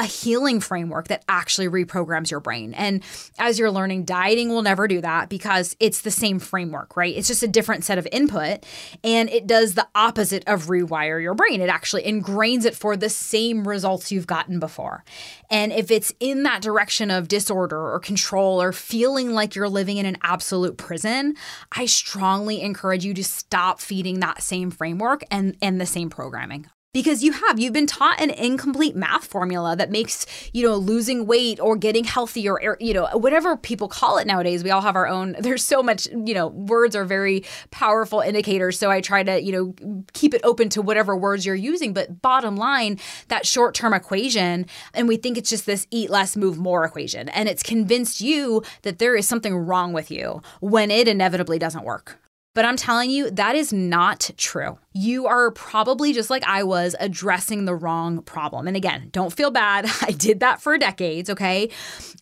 a 0.00 0.04
healing 0.04 0.60
framework 0.60 1.08
that 1.08 1.22
actually 1.28 1.68
reprograms 1.68 2.30
your 2.30 2.40
brain. 2.40 2.72
And 2.72 3.04
as 3.38 3.58
you're 3.58 3.70
learning, 3.70 4.04
dieting 4.04 4.48
will 4.48 4.62
never 4.62 4.88
do 4.88 5.02
that 5.02 5.28
because 5.28 5.76
it's 5.78 6.00
the 6.00 6.10
same 6.10 6.38
framework, 6.38 6.96
right? 6.96 7.14
It's 7.14 7.28
just 7.28 7.42
a 7.42 7.48
different 7.48 7.84
set 7.84 7.98
of 7.98 8.08
input 8.10 8.64
and 9.04 9.28
it 9.28 9.46
does 9.46 9.74
the 9.74 9.86
opposite 9.94 10.42
of 10.46 10.68
rewire 10.68 11.20
your 11.20 11.34
brain. 11.34 11.60
It 11.60 11.68
actually 11.68 12.04
ingrains 12.04 12.64
it 12.64 12.74
for 12.74 12.96
the 12.96 13.10
same 13.10 13.68
results 13.68 14.10
you've 14.10 14.26
gotten 14.26 14.58
before. 14.58 15.04
And 15.50 15.70
if 15.70 15.90
it's 15.90 16.14
in 16.18 16.44
that 16.44 16.62
direction 16.62 17.10
of 17.10 17.28
disorder 17.28 17.78
or 17.78 18.00
control 18.00 18.62
or 18.62 18.72
feeling 18.72 19.34
like 19.34 19.54
you're 19.54 19.68
living 19.68 19.98
in 19.98 20.06
an 20.06 20.16
absolute 20.22 20.78
prison, 20.78 21.34
I 21.76 21.84
strongly 21.84 22.62
encourage 22.62 23.04
you 23.04 23.12
to 23.12 23.24
stop 23.24 23.80
feeding 23.80 24.20
that 24.20 24.42
same 24.42 24.70
framework 24.70 25.24
and, 25.30 25.58
and 25.60 25.78
the 25.78 25.84
same 25.84 26.08
programming 26.08 26.70
because 26.92 27.22
you 27.22 27.32
have 27.32 27.58
you've 27.58 27.72
been 27.72 27.86
taught 27.86 28.20
an 28.20 28.30
incomplete 28.30 28.96
math 28.96 29.24
formula 29.24 29.76
that 29.76 29.90
makes 29.90 30.26
you 30.52 30.66
know 30.66 30.74
losing 30.74 31.26
weight 31.26 31.60
or 31.60 31.76
getting 31.76 32.02
healthy 32.02 32.48
or 32.48 32.60
er, 32.64 32.76
you 32.80 32.92
know 32.92 33.06
whatever 33.14 33.56
people 33.56 33.88
call 33.88 34.18
it 34.18 34.26
nowadays 34.26 34.64
we 34.64 34.70
all 34.70 34.80
have 34.80 34.96
our 34.96 35.06
own 35.06 35.36
there's 35.40 35.64
so 35.64 35.82
much 35.82 36.08
you 36.24 36.34
know 36.34 36.48
words 36.48 36.96
are 36.96 37.04
very 37.04 37.44
powerful 37.70 38.20
indicators 38.20 38.78
so 38.78 38.90
i 38.90 39.00
try 39.00 39.22
to 39.22 39.40
you 39.40 39.52
know 39.52 40.04
keep 40.12 40.34
it 40.34 40.40
open 40.42 40.68
to 40.68 40.82
whatever 40.82 41.16
words 41.16 41.46
you're 41.46 41.54
using 41.54 41.92
but 41.92 42.20
bottom 42.22 42.56
line 42.56 42.98
that 43.28 43.46
short-term 43.46 43.92
equation 43.92 44.66
and 44.94 45.06
we 45.06 45.16
think 45.16 45.38
it's 45.38 45.50
just 45.50 45.66
this 45.66 45.86
eat 45.90 46.10
less 46.10 46.36
move 46.36 46.58
more 46.58 46.84
equation 46.84 47.28
and 47.30 47.48
it's 47.48 47.62
convinced 47.62 48.20
you 48.20 48.62
that 48.82 48.98
there 48.98 49.14
is 49.14 49.28
something 49.28 49.54
wrong 49.54 49.92
with 49.92 50.10
you 50.10 50.42
when 50.60 50.90
it 50.90 51.06
inevitably 51.06 51.58
doesn't 51.58 51.84
work 51.84 52.19
but 52.54 52.64
I'm 52.64 52.76
telling 52.76 53.10
you, 53.10 53.30
that 53.30 53.54
is 53.54 53.72
not 53.72 54.30
true. 54.36 54.78
You 54.92 55.26
are 55.26 55.52
probably 55.52 56.12
just 56.12 56.30
like 56.30 56.42
I 56.44 56.64
was 56.64 56.96
addressing 56.98 57.64
the 57.64 57.74
wrong 57.74 58.22
problem. 58.22 58.66
And 58.66 58.76
again, 58.76 59.08
don't 59.12 59.32
feel 59.32 59.50
bad. 59.50 59.86
I 60.02 60.10
did 60.10 60.40
that 60.40 60.60
for 60.60 60.76
decades, 60.76 61.30
okay? 61.30 61.70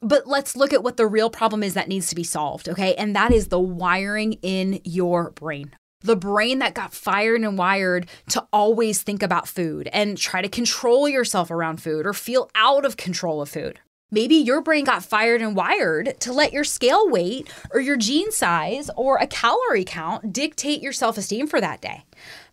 But 0.02 0.26
let's 0.26 0.56
look 0.56 0.72
at 0.72 0.82
what 0.82 0.96
the 0.96 1.06
real 1.06 1.30
problem 1.30 1.62
is 1.62 1.74
that 1.74 1.88
needs 1.88 2.08
to 2.08 2.14
be 2.14 2.24
solved, 2.24 2.68
okay? 2.68 2.94
And 2.96 3.16
that 3.16 3.32
is 3.32 3.48
the 3.48 3.60
wiring 3.60 4.34
in 4.42 4.80
your 4.84 5.30
brain. 5.30 5.74
The 6.02 6.16
brain 6.16 6.60
that 6.60 6.74
got 6.74 6.94
fired 6.94 7.40
and 7.40 7.58
wired 7.58 8.08
to 8.28 8.46
always 8.52 9.02
think 9.02 9.22
about 9.22 9.48
food 9.48 9.88
and 9.92 10.16
try 10.16 10.42
to 10.42 10.48
control 10.48 11.08
yourself 11.08 11.50
around 11.50 11.82
food 11.82 12.06
or 12.06 12.12
feel 12.12 12.50
out 12.54 12.84
of 12.84 12.96
control 12.96 13.42
of 13.42 13.48
food. 13.48 13.80
Maybe 14.10 14.36
your 14.36 14.62
brain 14.62 14.84
got 14.86 15.04
fired 15.04 15.42
and 15.42 15.54
wired 15.54 16.18
to 16.20 16.32
let 16.32 16.54
your 16.54 16.64
scale 16.64 17.10
weight 17.10 17.46
or 17.74 17.80
your 17.80 17.98
jean 17.98 18.32
size 18.32 18.88
or 18.96 19.18
a 19.18 19.26
calorie 19.26 19.84
count 19.84 20.32
dictate 20.32 20.80
your 20.80 20.92
self 20.92 21.18
esteem 21.18 21.46
for 21.46 21.60
that 21.60 21.82
day. 21.82 22.04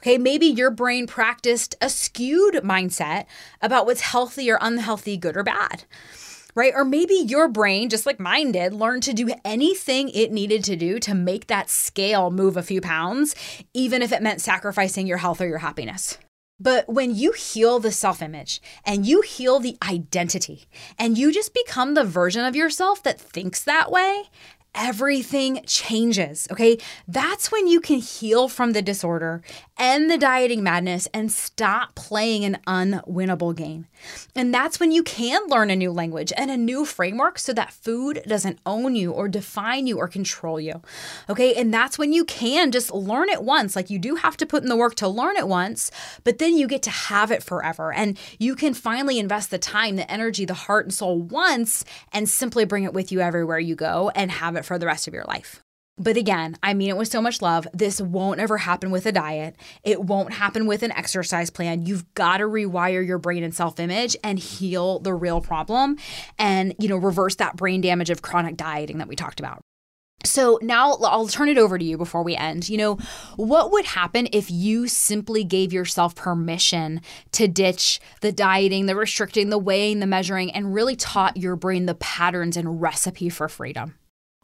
Okay, 0.01 0.17
maybe 0.17 0.47
your 0.47 0.69
brain 0.69 1.07
practiced 1.07 1.73
a 1.79 1.89
skewed 1.89 2.55
mindset 2.55 3.25
about 3.61 3.85
what's 3.85 4.01
healthy 4.01 4.51
or 4.51 4.57
unhealthy, 4.59 5.15
good 5.15 5.37
or 5.37 5.43
bad. 5.43 5.85
Right? 6.55 6.73
Or 6.75 6.83
maybe 6.83 7.15
your 7.15 7.47
brain, 7.47 7.89
just 7.89 8.05
like 8.05 8.19
mine 8.19 8.51
did, 8.51 8.73
learned 8.73 9.03
to 9.03 9.13
do 9.13 9.29
anything 9.45 10.09
it 10.09 10.31
needed 10.31 10.63
to 10.65 10.75
do 10.75 10.99
to 10.99 11.13
make 11.13 11.47
that 11.47 11.69
scale 11.69 12.31
move 12.31 12.57
a 12.57 12.63
few 12.63 12.81
pounds, 12.81 13.33
even 13.73 14.01
if 14.01 14.11
it 14.11 14.21
meant 14.21 14.41
sacrificing 14.41 15.07
your 15.07 15.17
health 15.17 15.39
or 15.39 15.47
your 15.47 15.57
happiness. 15.59 16.17
But 16.59 16.87
when 16.87 17.13
you 17.13 17.33
heal 17.33 17.79
the 17.79 17.91
self 17.91 18.21
image 18.21 18.61
and 18.85 19.05
you 19.05 19.21
heal 19.21 19.59
the 19.59 19.77
identity 19.83 20.65
and 20.97 21.17
you 21.17 21.31
just 21.31 21.53
become 21.53 21.93
the 21.93 22.03
version 22.05 22.45
of 22.45 22.55
yourself 22.55 23.03
that 23.03 23.19
thinks 23.19 23.63
that 23.63 23.91
way 23.91 24.29
everything 24.75 25.61
changes. 25.65 26.47
Okay. 26.51 26.77
That's 27.07 27.51
when 27.51 27.67
you 27.67 27.79
can 27.79 27.99
heal 27.99 28.47
from 28.47 28.73
the 28.73 28.81
disorder, 28.81 29.41
end 29.77 30.09
the 30.09 30.17
dieting 30.17 30.63
madness, 30.63 31.07
and 31.13 31.31
stop 31.31 31.95
playing 31.95 32.45
an 32.45 32.57
unwinnable 32.67 33.55
game. 33.55 33.87
And 34.35 34.53
that's 34.53 34.79
when 34.79 34.91
you 34.91 35.03
can 35.03 35.47
learn 35.47 35.69
a 35.69 35.75
new 35.75 35.91
language 35.91 36.31
and 36.37 36.51
a 36.51 36.57
new 36.57 36.85
framework 36.85 37.39
so 37.39 37.53
that 37.53 37.73
food 37.73 38.21
doesn't 38.27 38.59
own 38.65 38.95
you 38.95 39.11
or 39.11 39.27
define 39.27 39.87
you 39.87 39.97
or 39.97 40.07
control 40.07 40.59
you. 40.59 40.81
Okay. 41.29 41.55
And 41.55 41.73
that's 41.73 41.97
when 41.97 42.13
you 42.13 42.25
can 42.25 42.71
just 42.71 42.93
learn 42.93 43.29
it 43.29 43.43
once. 43.43 43.75
Like 43.75 43.89
you 43.89 43.99
do 43.99 44.15
have 44.15 44.37
to 44.37 44.45
put 44.45 44.63
in 44.63 44.69
the 44.69 44.75
work 44.75 44.95
to 44.95 45.07
learn 45.07 45.37
it 45.37 45.47
once, 45.47 45.91
but 46.23 46.37
then 46.37 46.57
you 46.57 46.67
get 46.67 46.83
to 46.83 46.89
have 46.89 47.31
it 47.31 47.43
forever. 47.43 47.91
And 47.91 48.17
you 48.39 48.55
can 48.55 48.73
finally 48.73 49.19
invest 49.19 49.51
the 49.51 49.57
time, 49.57 49.95
the 49.95 50.09
energy, 50.11 50.45
the 50.45 50.53
heart, 50.53 50.85
and 50.85 50.93
soul 50.93 51.19
once 51.19 51.83
and 52.11 52.29
simply 52.29 52.65
bring 52.65 52.83
it 52.83 52.93
with 52.93 53.11
you 53.11 53.19
everywhere 53.19 53.59
you 53.59 53.75
go 53.75 54.11
and 54.15 54.31
have 54.31 54.55
it 54.55 54.65
for 54.65 54.77
the 54.77 54.85
rest 54.85 55.07
of 55.07 55.13
your 55.13 55.25
life. 55.25 55.64
But 55.97 56.17
again, 56.17 56.57
I 56.61 56.73
mean 56.73 56.89
it 56.89 56.97
with 56.97 57.07
so 57.07 57.21
much 57.21 57.41
love. 57.41 57.67
This 57.73 58.01
won't 58.01 58.41
ever 58.41 58.57
happen 58.57 58.91
with 58.91 59.05
a 59.05 59.13
diet. 59.13 59.55
It 59.81 60.03
won't 60.03 60.33
happen 60.33 60.67
with 60.67 60.83
an 60.83 60.91
exercise 60.91 61.49
plan. 61.49 61.85
You've 61.85 62.13
got 62.15 62.37
to 62.37 62.43
rewire 62.43 63.05
your 63.05 63.17
brain 63.17 63.43
and 63.43 63.55
self-image 63.55 64.17
and 64.21 64.37
heal 64.37 64.99
the 64.99 65.13
real 65.13 65.39
problem 65.39 65.95
and, 66.37 66.75
you 66.79 66.89
know, 66.89 66.97
reverse 66.97 67.35
that 67.35 67.55
brain 67.55 67.79
damage 67.79 68.09
of 68.09 68.21
chronic 68.21 68.57
dieting 68.57 68.97
that 68.97 69.07
we 69.07 69.15
talked 69.15 69.39
about. 69.39 69.61
So 70.25 70.59
now 70.61 70.95
I'll 71.03 71.27
turn 71.27 71.49
it 71.49 71.57
over 71.57 71.77
to 71.77 71.85
you 71.85 71.97
before 71.97 72.23
we 72.23 72.35
end. 72.35 72.67
You 72.67 72.77
know, 72.77 72.95
what 73.37 73.71
would 73.71 73.85
happen 73.85 74.27
if 74.33 74.51
you 74.51 74.87
simply 74.87 75.43
gave 75.43 75.71
yourself 75.71 76.15
permission 76.15 77.01
to 77.33 77.47
ditch 77.47 78.01
the 78.21 78.31
dieting, 78.31 78.87
the 78.87 78.95
restricting, 78.95 79.49
the 79.49 79.57
weighing, 79.57 79.99
the 79.99 80.07
measuring, 80.07 80.51
and 80.51 80.73
really 80.73 80.95
taught 80.95 81.37
your 81.37 81.55
brain 81.55 81.85
the 81.85 81.95
patterns 81.95 82.57
and 82.57 82.81
recipe 82.81 83.29
for 83.29 83.47
freedom? 83.47 83.95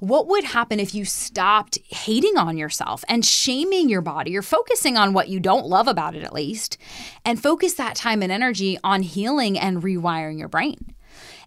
What 0.01 0.25
would 0.29 0.45
happen 0.45 0.79
if 0.79 0.95
you 0.95 1.05
stopped 1.05 1.77
hating 1.89 2.35
on 2.35 2.57
yourself 2.57 3.03
and 3.07 3.23
shaming 3.23 3.87
your 3.87 4.01
body 4.01 4.35
or 4.35 4.41
focusing 4.41 4.97
on 4.97 5.13
what 5.13 5.29
you 5.29 5.39
don't 5.39 5.67
love 5.67 5.87
about 5.87 6.15
it, 6.15 6.23
at 6.23 6.33
least, 6.33 6.79
and 7.23 7.39
focus 7.39 7.75
that 7.75 7.97
time 7.97 8.23
and 8.23 8.31
energy 8.31 8.79
on 8.83 9.03
healing 9.03 9.59
and 9.59 9.83
rewiring 9.83 10.39
your 10.39 10.47
brain? 10.47 10.95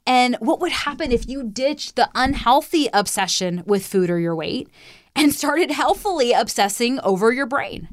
And 0.07 0.37
what 0.39 0.61
would 0.61 0.71
happen 0.71 1.11
if 1.11 1.29
you 1.29 1.43
ditched 1.43 1.97
the 1.97 2.09
unhealthy 2.15 2.89
obsession 2.95 3.65
with 3.67 3.85
food 3.85 4.09
or 4.09 4.21
your 4.21 4.37
weight 4.37 4.69
and 5.17 5.35
started 5.35 5.73
healthfully 5.73 6.31
obsessing 6.31 7.01
over 7.01 7.33
your 7.33 7.47
brain? 7.47 7.89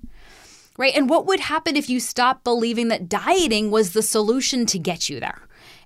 Right? 0.78 0.96
And 0.96 1.10
what 1.10 1.26
would 1.26 1.40
happen 1.40 1.76
if 1.76 1.90
you 1.90 2.00
stopped 2.00 2.44
believing 2.44 2.90
that 2.90 3.10
dieting 3.10 3.72
was 3.72 3.94
the 3.94 4.04
solution 4.04 4.68
to 4.68 4.78
get 4.78 5.10
you 5.10 5.20
there? 5.20 5.42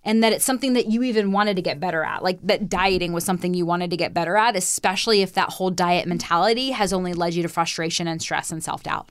And 0.06 0.24
that 0.24 0.32
it's 0.32 0.46
something 0.46 0.74
that 0.74 0.86
you 0.86 1.04
even 1.04 1.32
wanted 1.32 1.56
to 1.56 1.62
get 1.62 1.80
better 1.80 2.04
at. 2.04 2.24
Like 2.24 2.40
that 2.44 2.70
dieting 2.70 3.12
was 3.12 3.26
something 3.26 3.54
you 3.54 3.66
wanted 3.66 3.90
to 3.90 3.98
get 3.98 4.14
better 4.14 4.38
at, 4.38 4.56
especially 4.56 5.22
if 5.22 5.34
that 5.34 5.50
whole 5.50 5.72
diet 5.72 6.08
mentality 6.08 6.72
has 6.72 6.94
only 6.94 7.14
led 7.14 7.34
you 7.34 7.42
to 7.44 7.50
frustration 7.50 8.08
and 8.08 8.22
stress 8.22 8.52
and 8.52 8.64
self 8.64 8.84
doubt. 8.84 9.10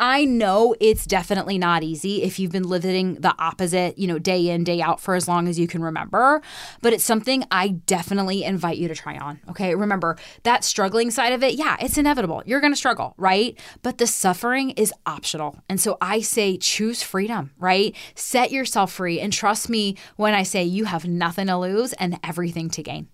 I 0.00 0.24
know 0.24 0.76
it's 0.80 1.06
definitely 1.06 1.58
not 1.58 1.82
easy 1.82 2.22
if 2.22 2.38
you've 2.38 2.52
been 2.52 2.68
living 2.68 3.14
the 3.14 3.34
opposite, 3.38 3.98
you 3.98 4.06
know, 4.06 4.18
day 4.18 4.48
in, 4.48 4.62
day 4.62 4.80
out 4.80 5.00
for 5.00 5.16
as 5.16 5.26
long 5.26 5.48
as 5.48 5.58
you 5.58 5.66
can 5.66 5.82
remember, 5.82 6.40
but 6.82 6.92
it's 6.92 7.02
something 7.02 7.44
I 7.50 7.68
definitely 7.68 8.44
invite 8.44 8.78
you 8.78 8.86
to 8.86 8.94
try 8.94 9.18
on. 9.18 9.40
Okay. 9.50 9.74
Remember 9.74 10.16
that 10.44 10.62
struggling 10.62 11.10
side 11.10 11.32
of 11.32 11.42
it, 11.42 11.54
yeah, 11.54 11.76
it's 11.80 11.98
inevitable. 11.98 12.42
You're 12.46 12.60
going 12.60 12.72
to 12.72 12.76
struggle, 12.76 13.14
right? 13.16 13.58
But 13.82 13.98
the 13.98 14.06
suffering 14.06 14.70
is 14.70 14.92
optional. 15.04 15.58
And 15.68 15.80
so 15.80 15.96
I 16.00 16.20
say 16.20 16.58
choose 16.58 17.02
freedom, 17.02 17.50
right? 17.58 17.94
Set 18.14 18.52
yourself 18.52 18.92
free 18.92 19.18
and 19.20 19.32
trust 19.32 19.68
me 19.68 19.96
when 20.16 20.32
I 20.32 20.44
say 20.44 20.62
you 20.62 20.84
have 20.84 21.06
nothing 21.06 21.48
to 21.48 21.58
lose 21.58 21.92
and 21.94 22.20
everything 22.22 22.70
to 22.70 22.82
gain. 22.82 23.08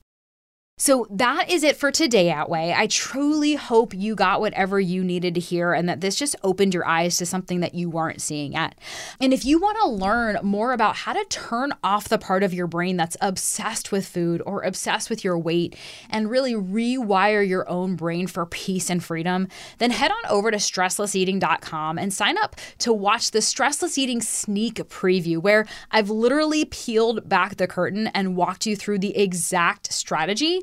So 0.76 1.06
that 1.08 1.48
is 1.50 1.62
it 1.62 1.76
for 1.76 1.92
today, 1.92 2.32
Outweigh. 2.32 2.74
I 2.76 2.88
truly 2.88 3.54
hope 3.54 3.94
you 3.94 4.16
got 4.16 4.40
whatever 4.40 4.80
you 4.80 5.04
needed 5.04 5.34
to 5.34 5.40
hear 5.40 5.72
and 5.72 5.88
that 5.88 6.00
this 6.00 6.16
just 6.16 6.34
opened 6.42 6.74
your 6.74 6.84
eyes 6.84 7.16
to 7.18 7.26
something 7.26 7.60
that 7.60 7.76
you 7.76 7.88
weren't 7.88 8.20
seeing 8.20 8.54
yet. 8.54 8.76
And 9.20 9.32
if 9.32 9.44
you 9.44 9.60
want 9.60 9.78
to 9.78 9.88
learn 9.88 10.40
more 10.42 10.72
about 10.72 10.96
how 10.96 11.12
to 11.12 11.24
turn 11.26 11.72
off 11.84 12.08
the 12.08 12.18
part 12.18 12.42
of 12.42 12.52
your 12.52 12.66
brain 12.66 12.96
that's 12.96 13.16
obsessed 13.20 13.92
with 13.92 14.04
food 14.04 14.42
or 14.44 14.62
obsessed 14.62 15.10
with 15.10 15.22
your 15.22 15.38
weight 15.38 15.76
and 16.10 16.28
really 16.28 16.54
rewire 16.54 17.48
your 17.48 17.68
own 17.68 17.94
brain 17.94 18.26
for 18.26 18.44
peace 18.44 18.90
and 18.90 19.04
freedom, 19.04 19.46
then 19.78 19.92
head 19.92 20.10
on 20.10 20.26
over 20.28 20.50
to 20.50 20.56
stresslesseating.com 20.56 21.98
and 21.98 22.12
sign 22.12 22.36
up 22.38 22.56
to 22.78 22.92
watch 22.92 23.30
the 23.30 23.38
Stressless 23.38 23.96
Eating 23.96 24.20
sneak 24.20 24.78
preview 24.88 25.38
where 25.38 25.66
I've 25.92 26.10
literally 26.10 26.64
peeled 26.64 27.28
back 27.28 27.58
the 27.58 27.68
curtain 27.68 28.08
and 28.08 28.34
walked 28.34 28.66
you 28.66 28.74
through 28.74 28.98
the 28.98 29.16
exact 29.16 29.92
strategy 29.92 30.62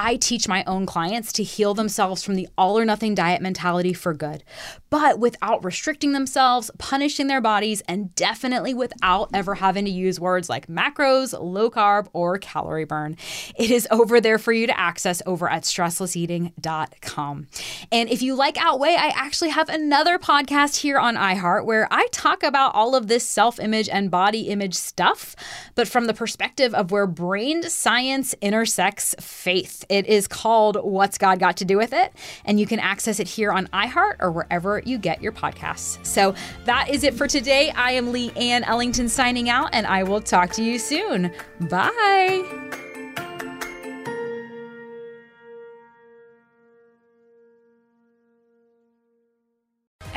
I 0.00 0.14
teach 0.14 0.46
my 0.46 0.62
own 0.68 0.86
clients 0.86 1.32
to 1.32 1.42
heal 1.42 1.74
themselves 1.74 2.22
from 2.22 2.36
the 2.36 2.48
all 2.56 2.78
or 2.78 2.84
nothing 2.84 3.16
diet 3.16 3.42
mentality 3.42 3.92
for 3.92 4.14
good, 4.14 4.44
but 4.90 5.18
without 5.18 5.64
restricting 5.64 6.12
themselves, 6.12 6.70
punishing 6.78 7.26
their 7.26 7.40
bodies, 7.40 7.82
and 7.88 8.14
definitely 8.14 8.74
without 8.74 9.28
ever 9.34 9.56
having 9.56 9.84
to 9.86 9.90
use 9.90 10.20
words 10.20 10.48
like 10.48 10.68
macros, 10.68 11.36
low 11.36 11.68
carb, 11.68 12.06
or 12.12 12.38
calorie 12.38 12.84
burn. 12.84 13.16
It 13.56 13.72
is 13.72 13.88
over 13.90 14.20
there 14.20 14.38
for 14.38 14.52
you 14.52 14.68
to 14.68 14.78
access 14.78 15.20
over 15.26 15.50
at 15.50 15.64
stresslesseating.com. 15.64 17.48
And 17.90 18.08
if 18.08 18.22
you 18.22 18.36
like 18.36 18.56
Outweigh, 18.56 18.94
I 18.94 19.08
actually 19.16 19.50
have 19.50 19.68
another 19.68 20.16
podcast 20.16 20.76
here 20.76 21.00
on 21.00 21.16
iHeart 21.16 21.64
where 21.64 21.88
I 21.90 22.06
talk 22.12 22.44
about 22.44 22.72
all 22.72 22.94
of 22.94 23.08
this 23.08 23.26
self 23.26 23.58
image 23.58 23.88
and 23.88 24.12
body 24.12 24.42
image 24.42 24.74
stuff, 24.74 25.34
but 25.74 25.88
from 25.88 26.06
the 26.06 26.14
perspective 26.14 26.72
of 26.72 26.92
where 26.92 27.08
brain 27.08 27.64
science 27.64 28.36
intersects 28.40 29.16
faith. 29.18 29.86
It 29.88 30.06
is 30.06 30.28
called 30.28 30.76
What's 30.82 31.18
God 31.18 31.38
Got 31.38 31.56
to 31.58 31.64
Do 31.64 31.78
with 31.78 31.92
It? 31.92 32.12
And 32.44 32.60
you 32.60 32.66
can 32.66 32.78
access 32.78 33.20
it 33.20 33.28
here 33.28 33.52
on 33.52 33.66
iHeart 33.68 34.16
or 34.20 34.30
wherever 34.30 34.82
you 34.84 34.98
get 34.98 35.22
your 35.22 35.32
podcasts. 35.32 36.04
So 36.04 36.34
that 36.64 36.90
is 36.90 37.04
it 37.04 37.14
for 37.14 37.26
today. 37.26 37.70
I 37.70 37.92
am 37.92 38.12
Leanne 38.12 38.66
Ellington 38.66 39.08
signing 39.08 39.48
out, 39.48 39.70
and 39.72 39.86
I 39.86 40.02
will 40.02 40.20
talk 40.20 40.50
to 40.52 40.62
you 40.62 40.78
soon. 40.78 41.32
Bye. 41.68 42.87